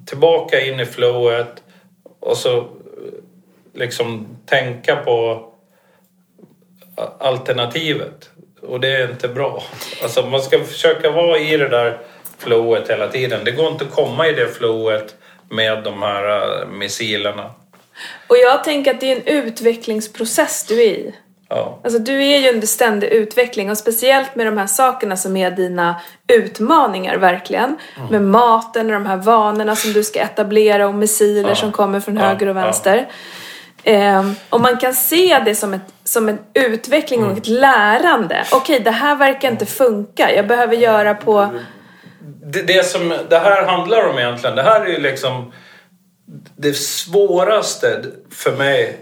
[0.05, 1.63] tillbaka in i flowet
[2.19, 2.65] och så eh,
[3.73, 5.45] liksom tänka på
[7.19, 8.29] alternativet.
[8.61, 9.63] Och det är inte bra.
[10.03, 11.97] Alltså man ska försöka vara i det där
[12.37, 13.45] flowet hela tiden.
[13.45, 15.15] Det går inte att komma i det flowet
[15.49, 17.51] med de här eh, missilerna.
[18.27, 21.15] Och jag tänker att det är en utvecklingsprocess du är i.
[21.49, 21.79] Ja.
[21.83, 25.51] Alltså du är ju under ständig utveckling och speciellt med de här sakerna som är
[25.51, 27.77] dina utmaningar verkligen.
[28.09, 31.55] Med maten och de här vanorna som du ska etablera och missiler Ja.
[31.55, 33.07] som kommer från Ja, höger och vänster.
[33.83, 38.43] Ehm, och man kan se det som, ett, som en utveckling och ett lärande.
[38.51, 40.35] Okej, det här verkar inte funka.
[40.35, 41.47] Jag behöver göra på...
[42.43, 45.51] Det, det som det här handlar om egentligen, det här är ju liksom
[46.57, 48.97] det svåraste för mig.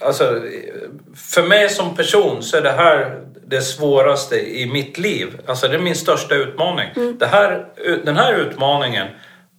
[0.00, 0.42] Alltså,
[1.14, 5.40] för mig som person så är det här det svåraste i mitt liv.
[5.46, 6.88] Alltså det är min största utmaning.
[7.18, 7.66] Det här,
[8.04, 9.06] den här utmaningen,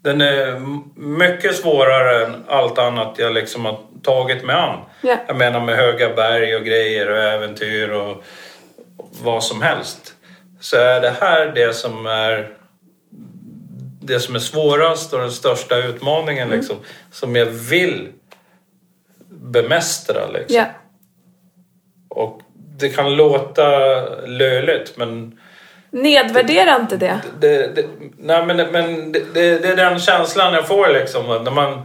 [0.04, 0.60] den är
[0.96, 4.80] mycket svårare än allt annat jag liksom har tagit mig an.
[5.02, 5.18] Ja.
[5.28, 8.24] Jag menar med höga berg och grejer och äventyr och
[9.24, 10.14] vad som helst.
[10.60, 12.58] Så är det här det som är
[14.02, 16.76] det som är svårast och den största utmaningen liksom,
[17.12, 18.08] som jag vill
[19.42, 20.28] bemästra.
[20.28, 20.56] Liksom.
[20.56, 20.66] Ja.
[22.10, 22.42] Och
[22.80, 23.70] det kan låta
[24.26, 25.40] löjligt men
[25.92, 27.20] Nedvärdera inte det.
[27.40, 27.86] det, det,
[28.18, 31.44] nej, men, men det, det, det är den känslan jag får liksom.
[31.44, 31.82] När man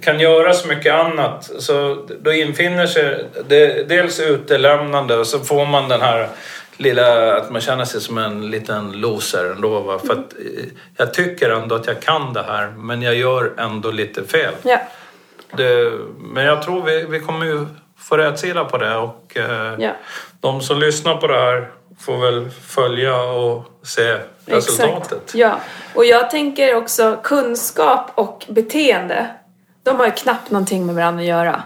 [0.00, 5.66] kan göra så mycket annat så då infinner sig det, dels utelämnande och så får
[5.66, 6.28] man den här
[6.76, 9.80] lilla, att man känner sig som en liten loser ändå.
[9.80, 9.98] Va?
[9.98, 10.64] För att eh,
[10.96, 14.54] jag tycker ändå att jag kan det här men jag gör ändå lite fel.
[14.62, 14.78] Ja.
[15.56, 17.66] Det, men jag tror vi, vi kommer ju
[17.98, 19.90] få rätsida på det och eh, Ja.
[20.40, 21.68] de som lyssnar på det här
[22.00, 25.12] får väl följa och se resultatet.
[25.12, 25.34] Exakt.
[25.34, 25.58] Ja,
[25.94, 29.26] och jag tänker också kunskap och beteende.
[29.82, 31.62] De har ju knappt någonting med varandra att göra.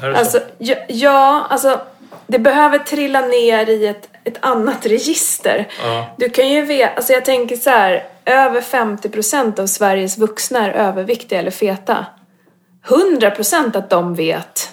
[0.00, 0.06] Så?
[0.06, 1.80] Alltså, ja, ja, alltså
[2.26, 5.68] det behöver trilla ner i ett, ett annat register.
[5.84, 6.06] Ja.
[6.18, 10.70] Du kan ju veta, alltså jag tänker så här, över 50% av Sveriges vuxna är
[10.70, 12.06] överviktiga eller feta.
[12.86, 14.70] 100% att de vet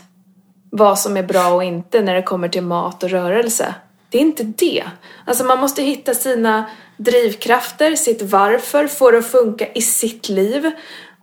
[0.69, 3.75] vad som är bra och inte när det kommer till mat och rörelse.
[4.09, 4.83] Det är inte det.
[5.25, 6.65] Alltså man måste hitta sina
[6.97, 10.71] drivkrafter, sitt varför, få det att funka i sitt liv.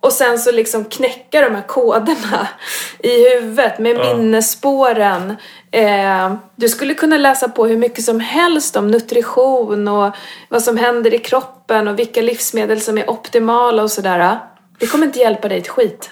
[0.00, 2.48] Och sen så liksom knäcka de här koderna
[2.98, 5.36] i huvudet med minnesspåren.
[5.70, 10.14] Eh, du skulle kunna läsa på hur mycket som helst om nutrition och
[10.48, 14.38] vad som händer i kroppen och vilka livsmedel som är optimala och sådär.
[14.78, 16.10] Det kommer inte hjälpa dig ett skit.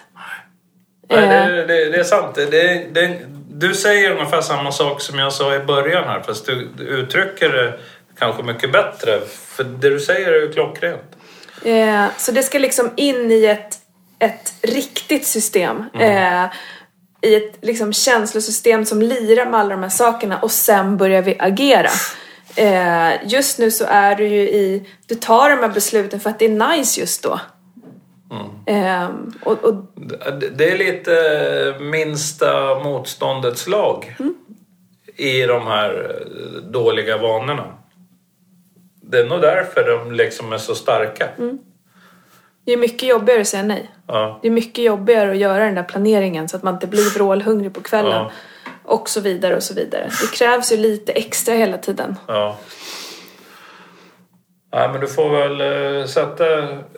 [1.11, 1.47] Nej, Eh.
[1.47, 2.35] det, det, det är sant.
[2.35, 3.19] Det, det, det,
[3.51, 7.49] du säger ungefär samma sak som jag sa i början här fast du, du uttrycker
[7.49, 7.79] det
[8.19, 9.21] kanske mycket bättre.
[9.29, 11.17] För det du säger är ju klockrent.
[11.65, 13.79] Eh, så det ska liksom in i ett,
[14.19, 15.85] ett riktigt system.
[16.01, 16.45] Eh,
[17.21, 21.37] I ett liksom känslosystem som lirar med alla de här sakerna och sen börjar vi
[21.39, 21.91] agera.
[22.57, 26.39] Eh, just nu så är du ju i, du tar de här besluten för att
[26.39, 27.41] det är nice just då.
[28.67, 29.09] Eh,
[29.45, 29.75] och, och
[30.53, 34.17] Det, är lite minsta motståndets lag
[35.17, 36.23] i de här
[36.71, 37.65] dåliga vanorna.
[39.03, 41.29] Det är nog därför de liksom är så starka.
[42.65, 43.91] det är mycket jobbigare att säga nej.
[44.07, 44.39] Ja.
[44.43, 47.75] Det är mycket jobbigare att göra den där planeringen så att man inte blir vrålhungrig
[47.75, 48.13] på kvällen.
[48.13, 48.31] Ja.
[48.85, 50.11] Och så vidare och så vidare.
[50.21, 52.17] Det krävs ju lite extra hela tiden.
[52.27, 52.59] Ja.
[54.73, 56.45] Nej, men du får väl eh, sätta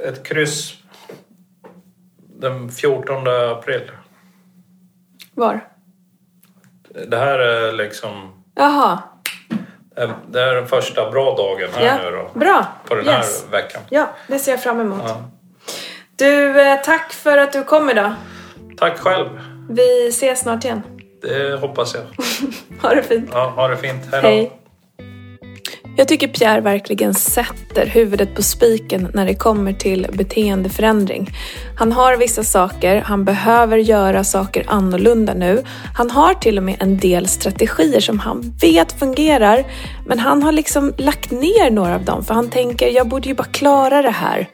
[0.09, 0.80] ett kryss
[2.41, 3.91] den 14 april.
[5.35, 5.61] Var?
[7.09, 8.43] Det här är liksom...
[8.55, 8.99] Jaha.
[10.31, 11.97] Det är den första bra dagen här Ja.
[12.11, 12.39] nu då.
[12.39, 12.67] Bra.
[12.89, 13.45] På den Yes.
[13.45, 13.83] här veckan.
[13.91, 15.03] Ja, det ser jag fram emot.
[15.07, 15.25] Ja.
[16.17, 18.13] Du, eh, tack för att du kom idag.
[18.77, 19.29] Tack själv.
[19.71, 20.83] Vi ses snart igen.
[21.23, 22.03] Det hoppas jag.
[22.83, 23.31] Ha det fint.
[23.33, 24.03] Ja, ha det fint.
[24.13, 24.29] Hej då.
[24.29, 24.60] Hej.
[26.01, 31.31] Jag tycker Pierre verkligen sätter huvudet på spiken när det kommer till beteendeförändring.
[31.77, 35.63] Han har vissa saker, han behöver göra saker annorlunda nu.
[35.95, 39.65] Han har till och med en del strategier som han vet fungerar,
[40.07, 43.35] men han har liksom lagt ner några av dem för han tänker jag borde ju
[43.35, 44.49] bara klara det här.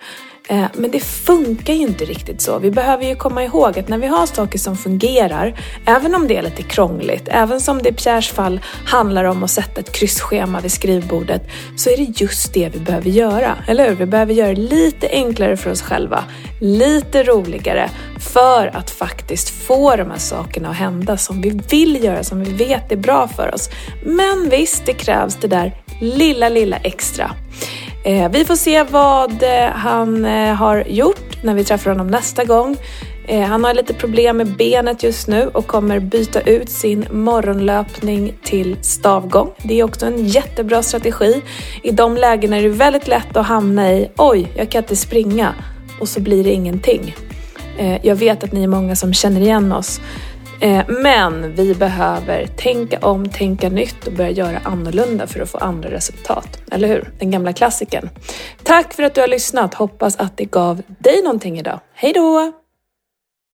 [0.49, 2.59] Eh, men det funkar ju inte riktigt så.
[2.59, 6.37] Vi behöver ju komma ihåg att när vi har saker som fungerar, även om det
[6.37, 10.61] är lite krångligt, även som det i Pierres fall handlar om att sätta ett kryssschema
[10.61, 11.43] vid skrivbordet,
[11.77, 13.57] så är det just det vi behöver göra.
[13.69, 13.97] Eller hur?
[13.97, 16.25] Vi behöver göra det lite enklare för oss själva,
[16.61, 17.91] lite roligare,
[18.33, 22.53] för att faktiskt få de här sakerna att hända som vi vill göra, som vi
[22.53, 23.71] vet är bra för oss.
[24.05, 27.31] Men visst, det krävs det där lilla, lilla extra.
[28.05, 32.45] Eh, vi får se vad eh, han eh, har gjort när vi träffar honom nästa
[32.45, 32.77] gång.
[33.49, 38.77] Han har lite problem med benet just nu och kommer byta ut sin morgonlöpning till
[38.83, 39.51] stavgång.
[39.63, 41.43] Det är också en jättebra strategi.
[41.83, 45.55] I de lägena är det väldigt lätt att hamna i oj, jag kan inte springa
[46.01, 47.15] och så blir det ingenting.
[47.79, 50.01] Eh, jag vet att ni är många som känner igen oss
[50.61, 55.59] eh, men vi behöver tänka om, tänka nytt och börja göra annorlunda för att få
[55.59, 56.59] andra resultat.
[56.71, 57.11] Eller hur?
[57.19, 58.11] Den gamla klassiken.
[58.63, 59.75] Tack för att du har lyssnat.
[59.75, 61.81] Hoppas att det gav dig någonting idag.
[61.95, 62.53] Hej då!